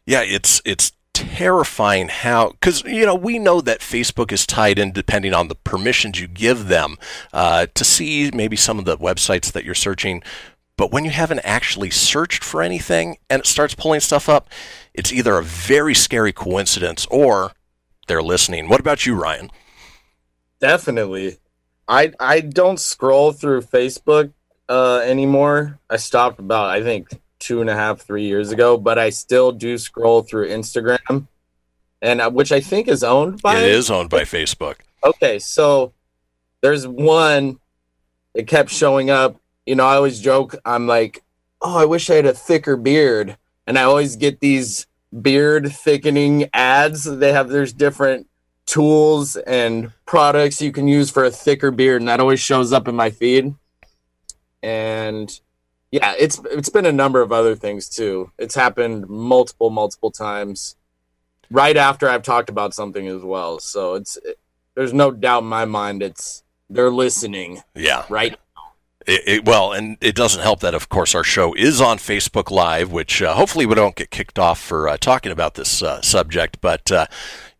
[0.05, 4.91] Yeah, it's it's terrifying how because you know we know that Facebook is tied in
[4.91, 6.97] depending on the permissions you give them
[7.31, 10.23] uh, to see maybe some of the websites that you're searching.
[10.75, 14.49] But when you haven't actually searched for anything and it starts pulling stuff up,
[14.93, 17.51] it's either a very scary coincidence or
[18.07, 18.67] they're listening.
[18.67, 19.51] What about you, Ryan?
[20.59, 21.37] Definitely.
[21.87, 24.33] I I don't scroll through Facebook
[24.67, 25.79] uh, anymore.
[25.89, 27.09] I stopped about I think
[27.43, 31.27] two and a half, three years ago, but I still do scroll through Instagram,
[32.01, 33.57] and uh, which I think is owned by.
[33.57, 34.77] It is owned by Facebook.
[35.03, 35.93] Okay, so
[36.61, 37.59] there's one.
[38.33, 39.35] It kept showing up.
[39.65, 40.55] You know, I always joke.
[40.65, 41.21] I'm like,
[41.61, 43.37] oh, I wish I had a thicker beard,
[43.67, 44.87] and I always get these
[45.21, 47.03] beard thickening ads.
[47.03, 48.27] They have there's different
[48.65, 52.87] tools and products you can use for a thicker beard, and that always shows up
[52.87, 53.53] in my feed.
[54.61, 55.39] And
[55.93, 58.31] yeah, it's it's been a number of other things too.
[58.39, 60.75] It's happened multiple multiple times
[61.51, 63.59] right after I've talked about something as well.
[63.59, 64.39] So it's it,
[64.73, 67.61] there's no doubt in my mind it's they're listening.
[67.75, 68.05] Yeah.
[68.09, 68.35] Right.
[69.05, 72.49] It, it, well, and it doesn't help that, of course, our show is on Facebook
[72.49, 76.01] Live, which uh, hopefully we don't get kicked off for uh, talking about this uh,
[76.01, 76.59] subject.
[76.59, 77.05] But uh,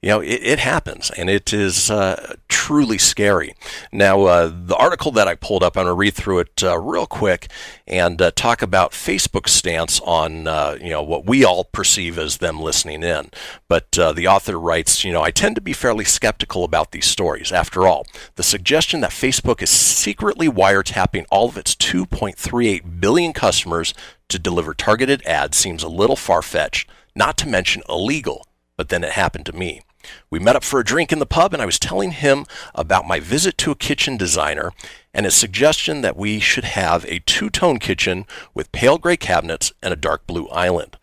[0.03, 3.55] you know, it, it, happens, and it is uh, truly scary.
[3.89, 6.77] Now, uh, the article that I pulled up, I'm going to read through it uh,
[6.77, 7.49] real quick
[7.87, 12.39] and uh, talk about Facebook's stance on, uh, you know, what we all perceive as
[12.39, 13.29] them listening in.
[13.69, 17.05] But uh, the author writes, you know, I tend to be fairly skeptical about these
[17.05, 17.53] stories.
[17.53, 23.93] After all, the suggestion that Facebook is secretly wiretapping all of its 2.38 billion customers
[24.27, 28.45] to deliver targeted ads seems a little far-fetched, not to mention illegal.
[28.75, 29.81] But then it happened to me.
[30.29, 32.45] We met up for a drink in the pub, and I was telling him
[32.75, 34.73] about my visit to a kitchen designer
[35.13, 39.71] and his suggestion that we should have a two tone kitchen with pale gray cabinets
[39.81, 40.97] and a dark blue island.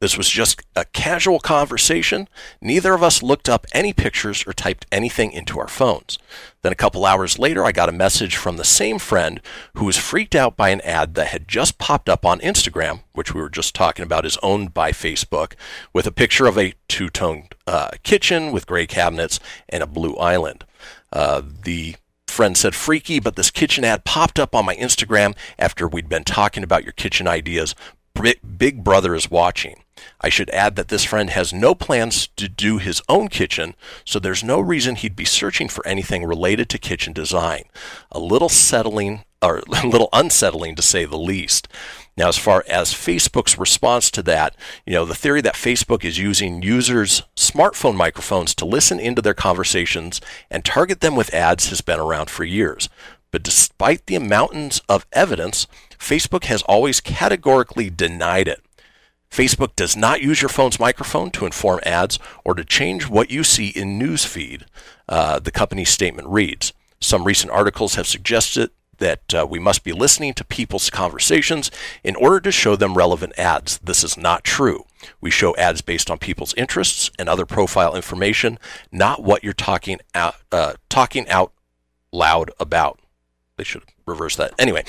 [0.00, 2.28] This was just a casual conversation.
[2.62, 6.18] Neither of us looked up any pictures or typed anything into our phones.
[6.62, 9.40] Then a couple hours later, I got a message from the same friend
[9.74, 13.34] who was freaked out by an ad that had just popped up on Instagram, which
[13.34, 15.54] we were just talking about is owned by Facebook,
[15.92, 20.14] with a picture of a two toned uh, kitchen with gray cabinets and a blue
[20.16, 20.64] island.
[21.12, 21.96] Uh, the
[22.28, 26.22] friend said freaky, but this kitchen ad popped up on my Instagram after we'd been
[26.22, 27.74] talking about your kitchen ideas.
[28.58, 29.82] Big Brother is watching.
[30.20, 34.18] I should add that this friend has no plans to do his own kitchen, so
[34.18, 37.64] there's no reason he'd be searching for anything related to kitchen design.
[38.10, 41.68] A little settling, or a little unsettling to say the least.
[42.16, 46.18] Now, as far as Facebook's response to that, you know, the theory that Facebook is
[46.18, 50.20] using users' smartphone microphones to listen into their conversations
[50.50, 52.88] and target them with ads has been around for years.
[53.30, 55.68] But despite the mountains of evidence,
[55.98, 58.64] Facebook has always categorically denied it.
[59.30, 63.44] Facebook does not use your phone's microphone to inform ads or to change what you
[63.44, 64.62] see in newsfeed.
[65.08, 66.72] Uh, the company's statement reads.
[67.00, 71.70] Some recent articles have suggested that uh, we must be listening to people's conversations
[72.02, 73.78] in order to show them relevant ads.
[73.78, 74.84] This is not true.
[75.20, 78.58] We show ads based on people's interests and other profile information,
[78.90, 81.52] not what you're talking out, uh, talking out
[82.12, 83.00] loud about.
[83.56, 84.54] They should reverse that.
[84.58, 84.84] Anyway,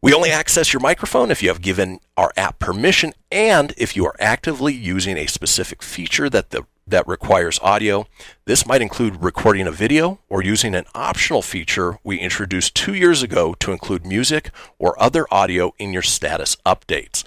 [0.00, 4.06] we only access your microphone if you have given our app permission and if you
[4.06, 8.06] are actively using a specific feature that the that requires audio.
[8.46, 13.22] This might include recording a video or using an optional feature we introduced 2 years
[13.22, 17.24] ago to include music or other audio in your status updates.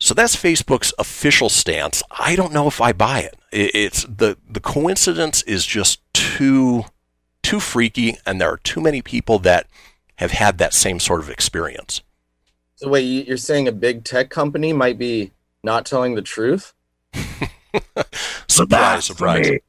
[0.00, 2.02] So that's Facebook's official stance.
[2.10, 3.36] I don't know if I buy it.
[3.52, 6.86] It's the the coincidence is just too
[7.42, 9.68] too freaky and there are too many people that
[10.16, 12.02] have had that same sort of experience.
[12.76, 15.32] So wait, you- you're saying a big tech company might be
[15.62, 16.74] not telling the truth?
[18.48, 19.50] Surprise, surprise.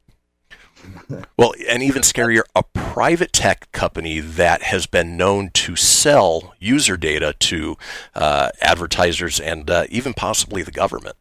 [1.37, 6.95] Well, and even scarier, a private tech company that has been known to sell user
[6.95, 7.75] data to
[8.15, 11.15] uh, advertisers and uh, even possibly the government.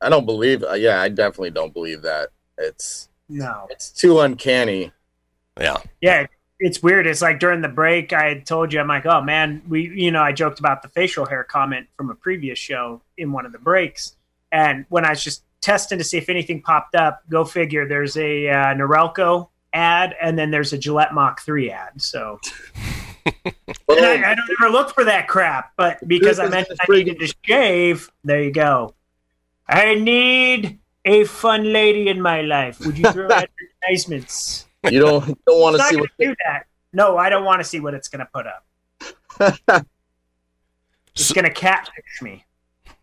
[0.00, 0.64] I don't believe.
[0.64, 2.30] Uh, yeah, I definitely don't believe that.
[2.58, 3.66] It's No.
[3.70, 4.90] it's too uncanny.
[5.60, 5.76] Yeah.
[6.00, 6.26] Yeah,
[6.62, 7.08] it's weird.
[7.08, 10.12] It's like during the break, I had told you, I'm like, oh man, we, you
[10.12, 13.50] know, I joked about the facial hair comment from a previous show in one of
[13.50, 14.14] the breaks.
[14.52, 18.16] And when I was just testing to see if anything popped up, go figure, there's
[18.16, 22.00] a uh, Norelco ad and then there's a Gillette Mach 3 ad.
[22.00, 22.38] So.
[23.26, 23.54] and
[23.88, 27.34] I, I don't ever look for that crap, but because I mentioned I needed to
[27.42, 28.94] shave, there you go.
[29.68, 32.78] I need a fun lady in my life.
[32.86, 33.28] Would you throw
[33.84, 34.66] advertisements?
[34.90, 36.66] You don't you don't want to It's not see gonna what do that.
[36.92, 39.86] No, I don't want to see what it's going to put up.
[41.14, 42.46] It's going to catfish me.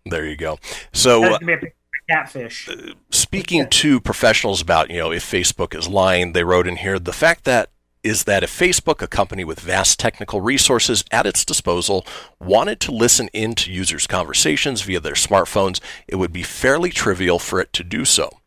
[0.05, 0.57] There you go.
[0.91, 2.69] So, That's uh, gonna be a picture of a catfish.
[3.11, 7.13] speaking to professionals about, you know, if Facebook is lying, they wrote in here the
[7.13, 7.69] fact that
[8.01, 12.05] is that if Facebook, a company with vast technical resources at its disposal,
[12.39, 17.37] wanted to listen in to users' conversations via their smartphones, it would be fairly trivial
[17.39, 18.39] for it to do so.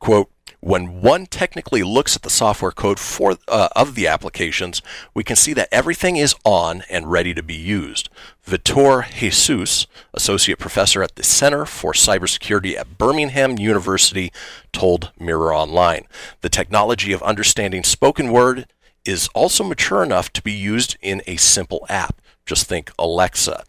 [0.00, 0.30] Quote,
[0.60, 4.82] when one technically looks at the software code for uh, of the applications,
[5.14, 8.08] we can see that everything is on and ready to be used.
[8.46, 14.32] Vitor Jesus, associate professor at the Center for Cybersecurity at Birmingham University,
[14.72, 16.06] told Mirror Online.
[16.40, 18.66] The technology of understanding spoken word
[19.04, 22.20] is also mature enough to be used in a simple app.
[22.44, 23.64] Just think Alexa.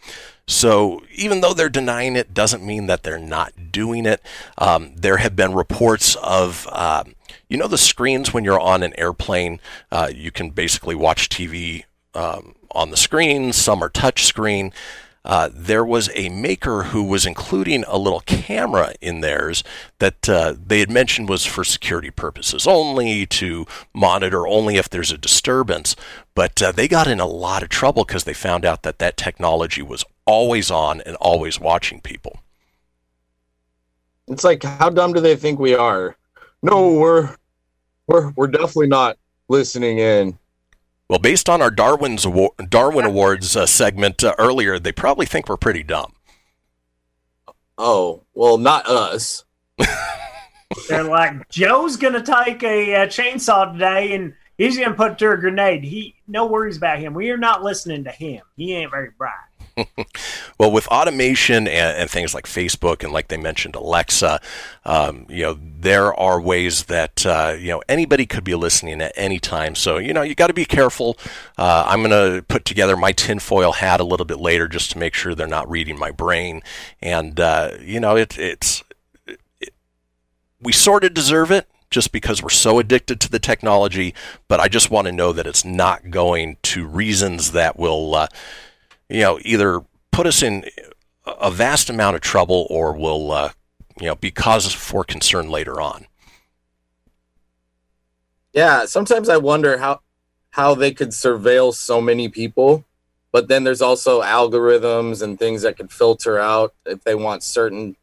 [0.47, 4.21] So even though they're denying it, doesn't mean that they're not doing it.
[4.57, 7.15] Um, there have been reports of, um,
[7.49, 9.59] you know, the screens when you're on an airplane,
[9.91, 11.83] uh, you can basically watch TV
[12.13, 13.51] um, on the screen.
[13.51, 14.71] Some are touch screen.
[15.25, 19.61] Uh, there was a maker who was including a little camera in theirs
[19.99, 25.11] that uh, they had mentioned was for security purposes only, to monitor only if there's
[25.11, 25.97] a disturbance.
[26.33, 29.17] But uh, they got in a lot of trouble because they found out that that
[29.17, 32.39] technology was always on and always watching people.
[34.27, 36.15] It's like, how dumb do they think we are?
[36.61, 37.35] No, we're
[38.07, 39.17] we're we're definitely not
[39.47, 40.37] listening in.
[41.09, 45.47] Well, based on our Darwin's Award, Darwin Awards uh, segment uh, earlier, they probably think
[45.47, 46.13] we're pretty dumb.
[47.77, 49.45] Oh, well, not us.
[50.89, 55.13] They're like, Joe's going to take a, uh chainsaw today and he's going to put
[55.13, 55.83] it to a grenade.
[55.83, 57.13] He No worries about him.
[57.13, 58.41] We are not listening to him.
[58.57, 59.46] He ain't very bright.
[60.57, 64.39] well, with automation and, and, things like Facebook and like they mentioned Alexa,
[64.85, 69.11] um, you know there are ways that uh, you know anybody could be listening at
[69.15, 69.75] any time.
[69.75, 71.17] So you know you got to be careful.
[71.57, 74.97] Uh, I'm going to put together my tinfoil hat a little bit later just to
[74.97, 76.61] make sure they're not reading my brain.
[77.01, 78.83] And uh, you know it, it's
[79.27, 79.73] it,
[80.61, 84.13] we sort of deserve it just because we're so addicted to the technology.
[84.47, 88.27] But I just want to know that it's not going to reasons that will uh,
[89.09, 89.81] you know, either
[90.11, 90.65] put us in
[91.25, 93.51] a vast amount of trouble or will, uh,
[93.99, 96.05] you know, be cause for concern later on.
[98.53, 100.01] Yeah, sometimes I wonder how
[100.51, 102.83] how they could surveil so many people,
[103.31, 107.95] but then there's also algorithms and things that could filter out if they want certain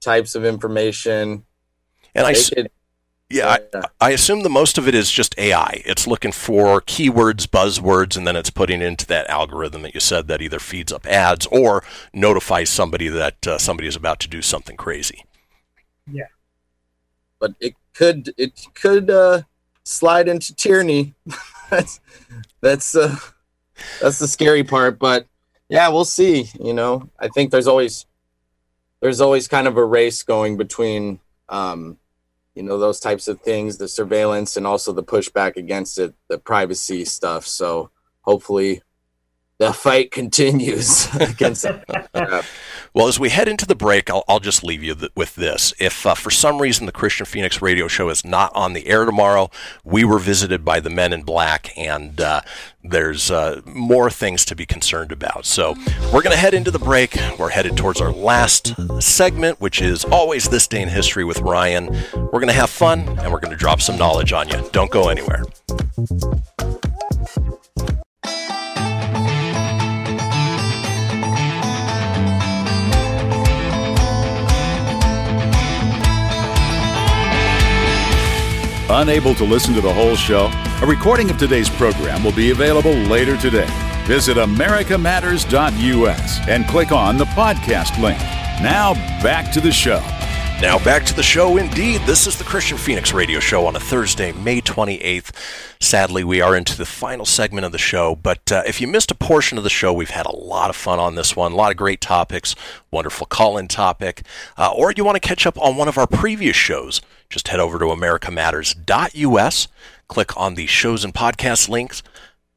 [0.00, 1.44] types of information.
[2.14, 2.70] And I, could,
[3.28, 5.82] yeah, I, I, assume the most of it is just AI.
[5.84, 10.28] It's looking for keywords, buzzwords, and then it's putting into that algorithm that you said
[10.28, 11.82] that either feeds up ads or
[12.12, 15.24] notifies somebody that uh, somebody is about to do something crazy.
[16.08, 16.28] Yeah,
[17.40, 19.42] but it could it could uh,
[19.82, 21.14] slide into tyranny.
[21.70, 21.98] that's
[22.60, 23.16] that's uh,
[24.00, 25.00] that's the scary part.
[25.00, 25.26] But
[25.68, 26.48] yeah, we'll see.
[26.60, 28.06] You know, I think there's always
[29.00, 31.18] there's always kind of a race going between.
[31.48, 31.98] Um,
[32.56, 36.38] you know those types of things the surveillance and also the pushback against it the
[36.38, 37.46] privacy stuff.
[37.46, 37.90] So
[38.22, 38.82] hopefully
[39.58, 41.66] the fight continues against.
[42.94, 45.74] Well, as we head into the break, I'll, I'll just leave you th- with this.
[45.78, 49.04] If uh, for some reason the Kristian Fenix radio show is not on the air
[49.04, 49.50] tomorrow,
[49.84, 52.40] we were visited by the men in black, and uh,
[52.82, 55.44] there's uh, more things to be concerned about.
[55.44, 55.74] So
[56.04, 57.18] we're going to head into the break.
[57.38, 61.94] We're headed towards our last segment, which is always This Day in History with Ryan.
[62.14, 64.66] We're going to have fun, and we're going to drop some knowledge on you.
[64.72, 65.42] Don't go anywhere.
[78.96, 80.50] Unable to listen to the whole show?
[80.80, 83.68] A recording of today's program will be available later today.
[84.06, 88.18] Visit americamatters.us and click on the podcast link.
[88.62, 90.00] Now, back to the show.
[90.62, 92.00] Now, back to the show indeed.
[92.06, 95.30] This is the Kristian Fenix Radio Show on a Thursday, May 28th.
[95.82, 99.10] Sadly, we are into the final segment of the show, but uh, if you missed
[99.10, 101.52] a portion of the show, we've had a lot of fun on this one.
[101.52, 102.56] A lot of great topics,
[102.90, 104.22] wonderful call in topic.
[104.56, 107.60] Uh, or you want to catch up on one of our previous shows, just head
[107.60, 109.68] over to americamatters.us,
[110.08, 112.02] click on the shows and podcast links.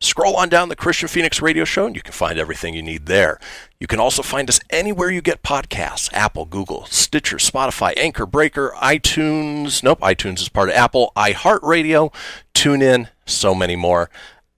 [0.01, 3.05] Scroll on down the Kristian Fenix Radio Show and you can find everything you need
[3.07, 3.37] there.
[3.81, 8.73] You can also find us anywhere you get podcasts Apple, Google, Stitcher, Spotify, Anchor, Breaker,
[8.77, 9.83] iTunes.
[9.83, 12.13] Nope, iTunes is part of Apple, iHeartRadio,
[12.53, 14.09] TuneIn, so many more.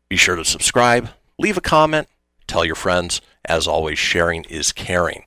[0.10, 1.10] Be sure to subscribe,
[1.40, 2.08] leave a comment,
[2.46, 3.20] tell your friends.
[3.44, 5.24] As always, sharing is caring.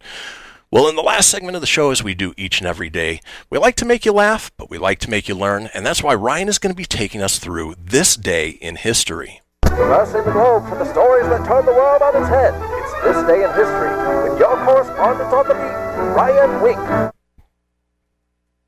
[0.71, 3.19] Well, in the last segment of the show, as we do each and every day,
[3.51, 6.05] we like to make you laugh, but we like to make you learn, and that's
[6.05, 9.41] why Ryan is going to be taking us through this day in history.
[9.77, 12.55] Crossing the globe for the stories that turn the world on its head.
[12.55, 13.91] It's This Day in History
[14.31, 17.13] with your correspondent on the beat, Ryan Wink.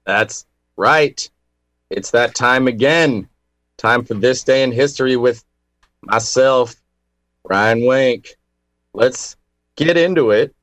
[0.04, 0.46] That's
[0.76, 1.30] right.
[1.90, 3.28] It's that time again.
[3.76, 5.44] Time for this day in history with
[6.02, 6.74] myself,
[7.44, 8.36] Ryan Wink.
[8.92, 9.36] Let's
[9.76, 10.54] get into it.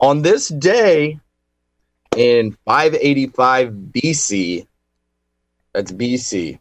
[0.00, 1.20] On this day
[2.16, 4.66] in 585 BC,
[5.74, 6.58] that's BC,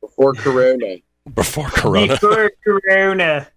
[0.00, 0.96] before Corona,
[1.34, 2.08] Before Corona.
[2.08, 3.48] Before Corona.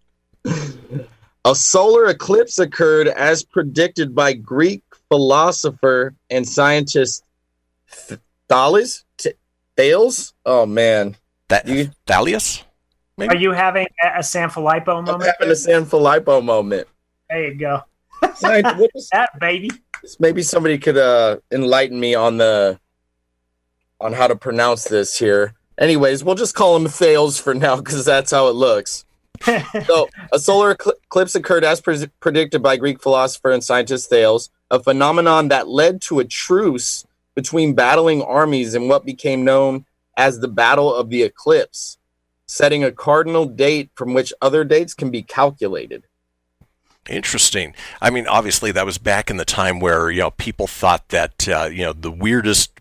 [1.45, 7.23] A solar eclipse occurred as predicted by Greek philosopher and scientist
[8.07, 8.19] Th-
[8.49, 9.05] Thales?
[9.17, 9.33] T-
[9.75, 10.33] Thales?
[10.45, 11.15] Oh man.
[11.49, 11.65] That
[12.05, 12.63] Thalius?
[13.19, 15.31] Are you having a, a Sanfilippo I'm moment?
[15.39, 16.87] having a Sanfilippo moment.
[17.29, 17.81] There you go.
[18.35, 19.71] Science- what is- that baby.
[20.19, 22.79] Maybe somebody could uh, enlighten me on the
[23.99, 25.53] on how to pronounce this here.
[25.77, 29.05] Anyways, we'll just call him Thales for now because that's how it looks.
[29.43, 34.79] so, a solar eclipse occurred as pre- predicted by Greek philosopher and scientist Thales, a
[34.81, 37.05] phenomenon that led to a truce
[37.35, 39.85] between battling armies in what became known
[40.17, 41.99] as the Battle of the Eclipse,
[42.47, 46.03] setting a cardinal date from which other dates can be calculated.
[47.07, 47.73] Interesting.
[48.01, 51.47] I mean, obviously, that was back in the time where you know people thought that
[51.47, 52.71] uh, you know the weirdest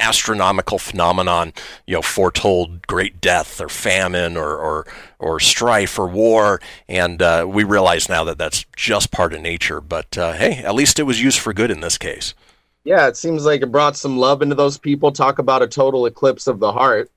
[0.00, 1.52] astronomical phenomenon
[1.86, 4.86] you know foretold great death or famine or or,
[5.18, 9.80] or strife or war and uh, we realize now that that's just part of nature
[9.80, 12.34] but uh, hey at least it was used for good in this case
[12.84, 15.12] Yeah, it seems like it brought some love into those people.
[15.12, 17.10] Talk about a total eclipse of the heart.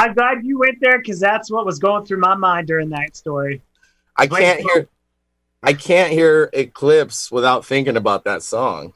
[0.00, 3.14] I'm glad you went there because that's what was going through my mind during that
[3.14, 3.60] story.
[4.16, 4.88] I can't hear
[5.62, 8.94] I can't hear Eclipse without thinking about that song.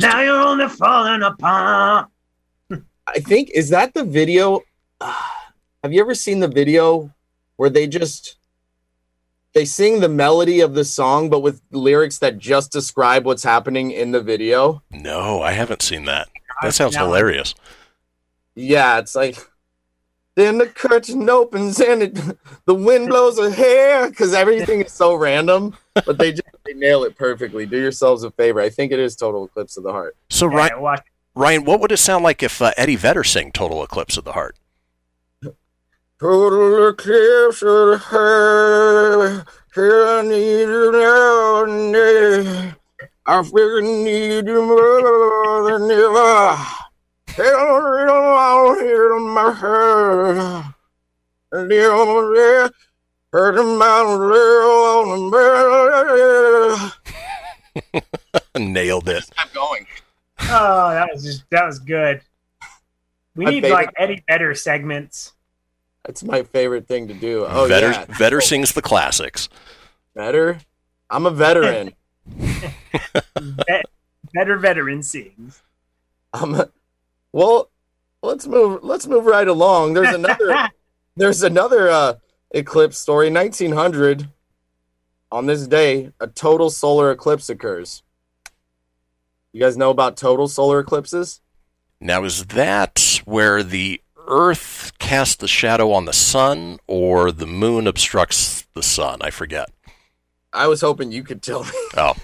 [0.00, 2.08] Now you're only falling apart.
[3.06, 4.60] I think is that the video
[5.82, 7.14] Have you ever seen the video
[7.56, 8.36] where they just
[9.54, 13.90] they sing the melody of the song but with lyrics that just describe what's happening
[13.92, 14.82] in the video?
[14.90, 16.28] no i haven't seen that
[16.62, 17.06] that sounds No.
[17.06, 17.54] hilarious
[18.54, 19.38] Yeah, it's like
[20.34, 22.14] then the curtain opens and it,
[22.66, 25.74] the wind blows her hair because everything is so random,
[26.06, 27.66] but they just they nail it perfectly.
[27.66, 28.60] Do yourselves a favor.
[28.60, 30.16] I think it is total eclipse of the heart.
[30.30, 30.98] so ryan,
[31.34, 34.32] ryan what would it sound like if uh, eddie vedder sang total eclipse of the
[34.32, 34.56] heart
[36.20, 39.46] Total eclipse of the heart.
[39.72, 42.76] Here I need you now and then.
[43.24, 46.56] I feel need you more than ever.
[47.28, 50.74] Hell, hear my heart.
[51.52, 52.70] And you over
[53.32, 56.92] there, heard the mountain on the
[58.58, 59.86] nailed it I'm going.
[60.40, 62.20] Oh, that was just that was good.
[63.34, 65.32] We My need favorite- like Eddie Vedder segments.
[66.04, 67.44] That's my favorite thing to do.
[67.48, 69.48] Oh vedder, yeah, vedder sings the classics
[70.14, 70.58] better.
[71.10, 71.92] I'm a veteran.
[72.26, 72.72] Ve-
[74.34, 75.62] Vedder veteran sings.
[76.32, 76.68] I'm a,
[77.32, 77.70] well.
[78.20, 78.82] Let's move.
[78.82, 79.94] Let's move right along.
[79.94, 80.68] There's another.
[81.16, 82.14] There's another uh,
[82.50, 83.30] eclipse story.
[83.30, 84.28] 1900,
[85.30, 88.02] on this day, a total solar eclipse occurs.
[89.52, 91.40] You guys know about total solar eclipses?
[92.00, 97.86] Now, is that where the Earth casts the shadow on the sun, or the moon
[97.86, 99.20] obstructs the sun?
[99.22, 99.70] I forget.
[100.52, 101.70] I was hoping you could tell me.
[101.96, 102.14] Oh,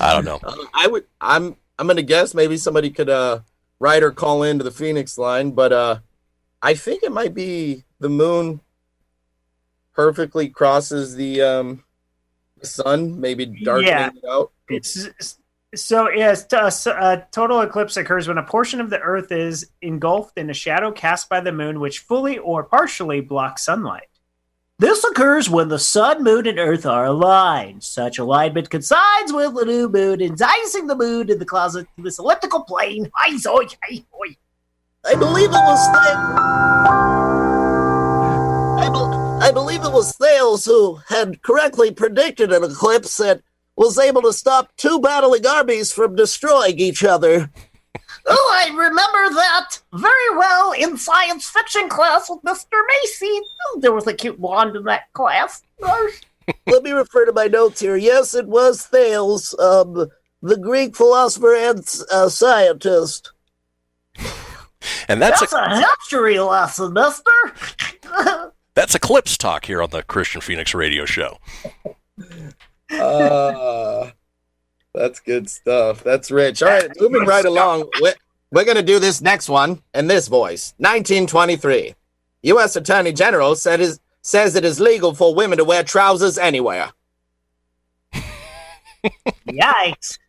[0.00, 0.40] I don't know.
[0.42, 1.04] Uh, I would.
[1.20, 1.56] I'm.
[1.78, 3.40] I'm gonna guess maybe somebody could uh,
[3.78, 5.98] write or call into the Fenix line, but uh,
[6.62, 8.60] I think it might be the moon
[9.98, 11.82] perfectly crosses the um,
[12.60, 14.10] the sun, maybe darkening Yeah.
[14.14, 14.52] it out.
[14.68, 15.08] It's
[15.74, 19.70] so yes, t- uh, a total eclipse occurs when a portion of the Earth is
[19.82, 24.06] engulfed in a shadow cast by the moon, which fully or partially blocks sunlight.
[24.78, 27.82] This occurs when the sun, moon, and earth are aligned.
[27.82, 32.20] Such alignment coincides with the new moon, enticing the moon in the closet to this
[32.20, 33.10] elliptical plane.
[33.16, 33.30] I
[35.16, 35.88] believe it was
[36.86, 37.17] Th-
[39.40, 43.42] I, believe it was Thales who had correctly predicted an eclipse that
[43.76, 47.50] was able to stop two battling armies from destroying each other.
[48.30, 52.76] Oh, I remember that very well in science fiction class with Mr.
[52.86, 53.26] Macy.
[53.26, 55.62] Oh, there was a cute blonde in that class.
[56.66, 57.96] Let me refer to my notes here.
[57.96, 60.10] Yes, it was Thales, um,
[60.42, 61.78] the Greek philosopher and
[62.12, 63.32] uh, scientist.
[65.08, 68.52] And that's, That's a, a history lesson, mister.
[68.78, 71.38] that's Eclipse Talk here on the Kristian Fenix Radio Show.
[72.88, 74.10] Uh,
[74.94, 76.04] that's good stuff.
[76.04, 76.62] That's rich.
[76.62, 77.90] All right, moving right along.
[78.00, 78.14] We're,
[78.52, 80.74] we're going to do this next one in this voice.
[80.78, 81.96] 1923.
[82.42, 82.76] U.S.
[82.76, 86.92] Attorney General said is, says it is legal for women to wear trousers anywhere.
[89.48, 90.20] Yikes.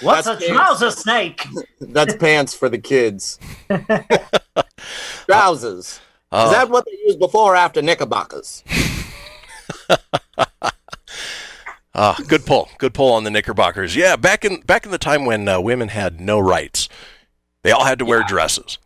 [0.00, 0.56] What's That's a cute.
[0.56, 1.44] trouser snake?
[1.80, 3.40] That's pants for the kids.
[5.26, 6.00] trousers.
[6.32, 6.46] Oh.
[6.46, 8.62] Is that what they used before or after knickerbockers?
[11.94, 12.68] Ah, good pull.
[12.78, 13.96] Good pull on the Knickerbockers.
[13.96, 16.88] Yeah, back in back in the time when uh, women had no rights,
[17.62, 18.78] they all had to wear dresses.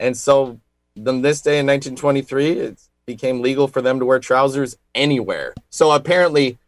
[0.00, 0.60] And so,
[0.94, 5.54] then this day in 1923, it became legal for them to wear trousers anywhere.
[5.70, 6.58] So apparently,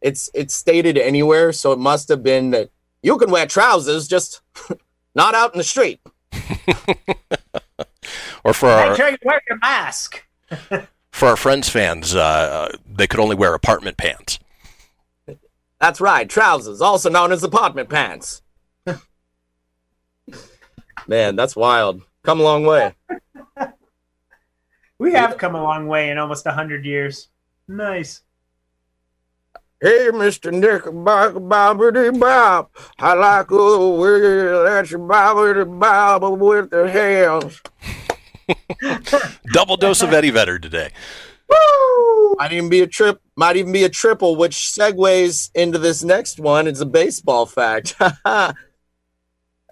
[0.00, 1.52] it's it's stated anywhere.
[1.52, 2.70] So it must have been that
[3.02, 4.40] you can wear trousers, just
[5.14, 6.00] not out in the street.
[8.44, 10.24] Or for Make our sure you wear your mask.
[11.10, 14.38] for our friends fans, uh, they could only wear apartment pants.
[15.80, 18.42] That's right, trousers, also known as apartment pants.
[21.06, 22.02] Man, that's wild.
[22.22, 22.94] Come a long way.
[24.96, 27.28] We have come a long way in almost a hundred years.
[27.66, 28.22] Nice.
[29.80, 30.52] Hey, Mr.
[30.52, 32.70] Knickerbocker, bobbity bob.
[32.98, 37.60] I like the way that you bobbity bob with the hands.
[39.52, 40.90] Double dose of Eddie Vedder today.
[42.38, 43.20] Might even be a trip.
[43.36, 46.66] Might even be a triple, which segues into this next one.
[46.66, 47.94] It's a baseball fact.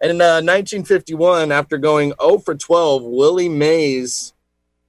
[0.03, 4.33] In uh, 1951, after going 0 for 12, Willie Mays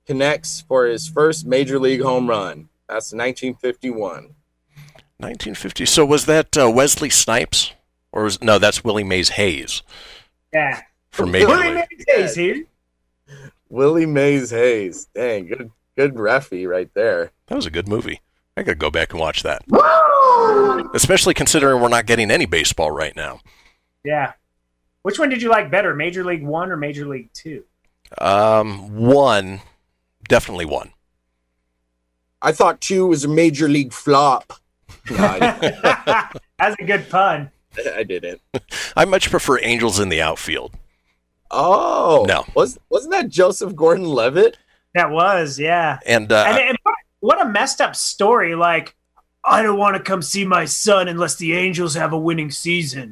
[0.08, 2.70] connects for his first major league home run.
[2.90, 4.34] That's 1951.
[5.20, 5.86] 1950.
[5.86, 7.74] So was that uh, Wesley Snipes,
[8.12, 8.58] or was no?
[8.60, 9.84] That's Willie Mays Hayes
[10.52, 10.82] Yeah.
[11.12, 11.88] for Major Willie League.
[11.92, 12.64] Mays Hayes here.
[13.74, 15.08] Willie Mays Hayes.
[15.16, 17.32] Dang, good, good refy right there.
[17.48, 18.22] That was a good movie.
[18.56, 19.64] I gotta go back and watch that.
[20.94, 23.40] Especially considering we're not getting any baseball right now.
[24.06, 24.34] Yeah.
[25.02, 27.64] Which one did you like better, Major League One or Major League Two?
[28.20, 29.62] Um, one,
[30.30, 30.94] definitely one.
[32.44, 34.54] I thought two was a major league flop.
[35.08, 37.50] That's a good pun.
[37.96, 38.40] I didn't.
[38.96, 40.76] I much prefer Angels in the outfield.
[41.54, 42.46] Oh No.
[42.56, 44.58] Was wasn't that Joseph Gordon-Levitt?
[44.96, 46.00] That was, yeah.
[46.06, 48.54] And uh, and, and what, what a messed up story.
[48.54, 48.96] Like,
[49.44, 53.12] I don't want to come see my son unless the Angels have a winning season.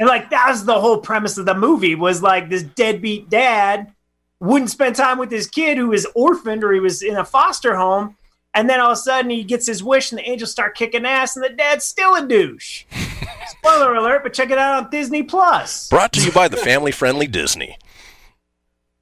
[0.00, 3.92] and like that was the whole premise of the movie was like this deadbeat dad
[4.40, 7.76] wouldn't spend time with his kid who was orphaned or he was in a foster
[7.76, 8.16] home.
[8.54, 11.04] And then all of a sudden he gets his wish and the Angels start kicking
[11.04, 12.84] ass and the dad's still a douche.
[13.58, 15.88] Spoiler alert, but check it out on Disney Plus.
[15.88, 17.76] brought to you by the family-friendly Disney.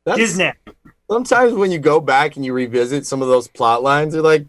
[0.04, 0.52] That's- Disney.
[1.10, 4.44] Sometimes when you go back and you revisit some of those plot lines, you're like,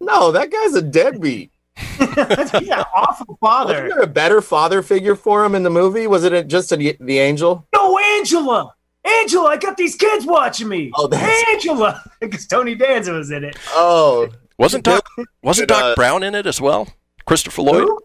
[0.00, 1.52] no, that guy's a deadbeat.
[1.76, 3.74] He's an awful father.
[3.74, 6.06] Wasn't there a better father figure for him in the movie?
[6.08, 7.64] Was it just a, the angel?
[7.74, 8.74] No, Angela!
[9.04, 10.90] Angela, I got these kids watching me.
[10.96, 13.56] Oh, that's Angela, because Tony Danza was in it.
[13.70, 14.28] oh.
[14.58, 15.06] Wasn't Doc
[15.42, 16.86] wasn't Did, Doc uh, Brown in it as well?
[17.24, 17.84] Christopher Lloyd.
[17.84, 17.98] Who?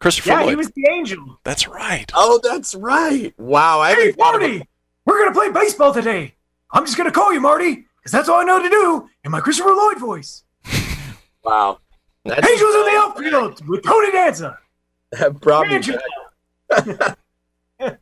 [0.00, 0.48] Christopher Yeah, Lloyd.
[0.50, 1.40] he was the angel.
[1.44, 2.10] That's right.
[2.14, 3.32] Oh, that's right.
[3.38, 4.62] Wow, I Hey, haven't Marty!
[5.04, 6.34] We're gonna play baseball today.
[6.70, 9.40] I'm just gonna call you Marty, because that's all I know to do in my
[9.40, 10.44] Christopher Lloyd voice.
[11.44, 11.78] Wow.
[12.26, 14.58] That's Angels in the Outfield with Tony Danza.
[15.12, 15.98] that brought me Angela.
[16.68, 17.98] back.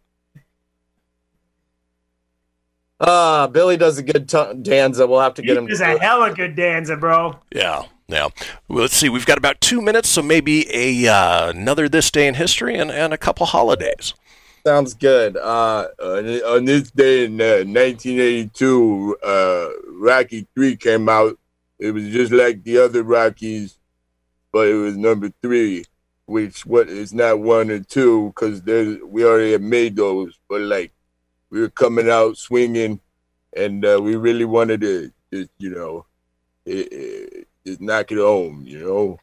[2.98, 5.06] Uh, Billy does a good t- Danza.
[5.06, 5.68] We'll have to get him.
[5.68, 6.02] He's to do a it.
[6.02, 7.38] hella good Danza, bro.
[7.54, 8.32] Yeah, Well,
[8.68, 9.08] let's see.
[9.08, 12.90] We've got about two minutes, so maybe a uh, another this day in history and,
[12.90, 14.14] and a couple holidays.
[14.64, 15.36] Sounds good.
[15.36, 21.38] Uh, on, this day in uh, 1982, uh, Rocky 3 came out.
[21.78, 23.78] It was just like the other Rockies,
[24.50, 25.84] but it was number three,
[26.24, 28.62] which what is not one or two because
[29.04, 30.38] we already have made those.
[30.48, 30.92] But like,
[31.50, 33.00] we were coming out swinging,
[33.56, 35.12] and uh, we really wanted to,
[35.58, 36.06] you know,
[36.66, 39.18] eh, eh, just knock it home, you know.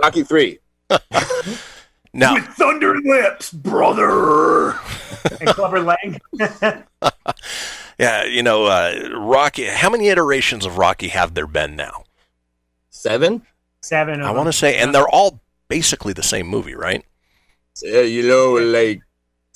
[0.00, 0.58] Rocky 3.
[2.14, 4.70] Now, With thunder lips, brother.
[5.40, 6.18] and Clubber Lang.
[7.98, 9.66] yeah, you know, uh, Rocky.
[9.66, 12.04] How many iterations of Rocky have there been now?
[12.88, 13.42] Seven?
[13.82, 14.22] Seven.
[14.22, 17.04] I want to say, and they're all basically the same movie, right?
[17.82, 19.02] Yeah, you know, like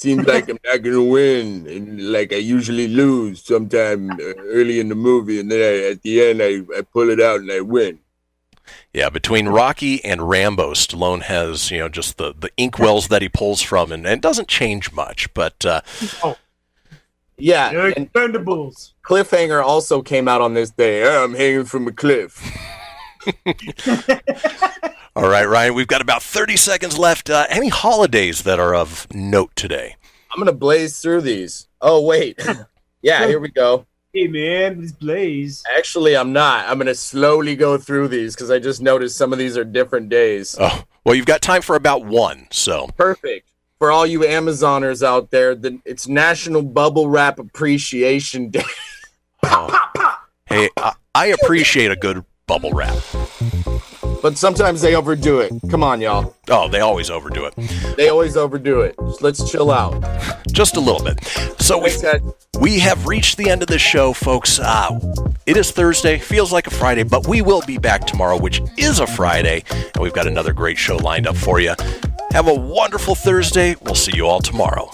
[0.03, 4.89] seems like I'm not gonna win, and like I usually lose sometime uh, early in
[4.89, 7.61] the movie, and then I, at the end I, I pull it out and I
[7.61, 8.01] win.
[8.93, 13.29] Yeah, between Rocky and Rambo, Stallone has you know just the the inkwells that he
[13.29, 15.33] pulls from, and, and doesn't change much.
[15.35, 15.81] But uh,
[17.39, 18.93] Yeah, They're and Expendables.
[19.05, 21.05] Cliffhanger also came out on this day.
[21.05, 22.41] "Oh, I'm hanging from a cliff.
[25.17, 27.31] all right, Ryan, we've got about thirty seconds left.
[27.31, 29.97] Uh, any holidays that are of note today?
[30.31, 31.69] I'm gonna blaze through these.
[31.81, 32.41] Oh wait,
[33.03, 33.87] yeah, here we go.
[34.13, 35.63] Hey, man, this Blaze.
[35.75, 36.69] Actually, I'm not.
[36.69, 40.11] I'm gonna slowly go through these because I just noticed some of these are different
[40.11, 40.55] days.
[40.61, 42.47] Oh, well, you've got time for about one.
[42.51, 43.49] So Perfect.
[43.79, 48.63] For all you Amazoners out there, the, it's National Bubble Wrap Appreciation Day.
[50.47, 52.97] hey, I, I appreciate a good bubble wrap.
[54.23, 55.53] But sometimes they overdo it.
[55.71, 56.35] Come on, y'all.
[56.49, 57.55] Oh, they always overdo it.
[57.97, 58.95] They always overdo it.
[59.21, 60.01] Let's chill out.
[60.53, 61.25] Just a little bit.
[61.59, 61.91] So we
[62.61, 64.61] we have reached the end of the show, folks.
[64.61, 64.99] Uh,
[65.47, 69.01] it is Thursday, feels like a Friday, but we will be back tomorrow, which is
[69.01, 71.75] a Friday, and we've got another great show lined up for you.
[72.31, 73.75] Have a wonderful Thursday.
[73.83, 74.91] We'll see you all tomorrow.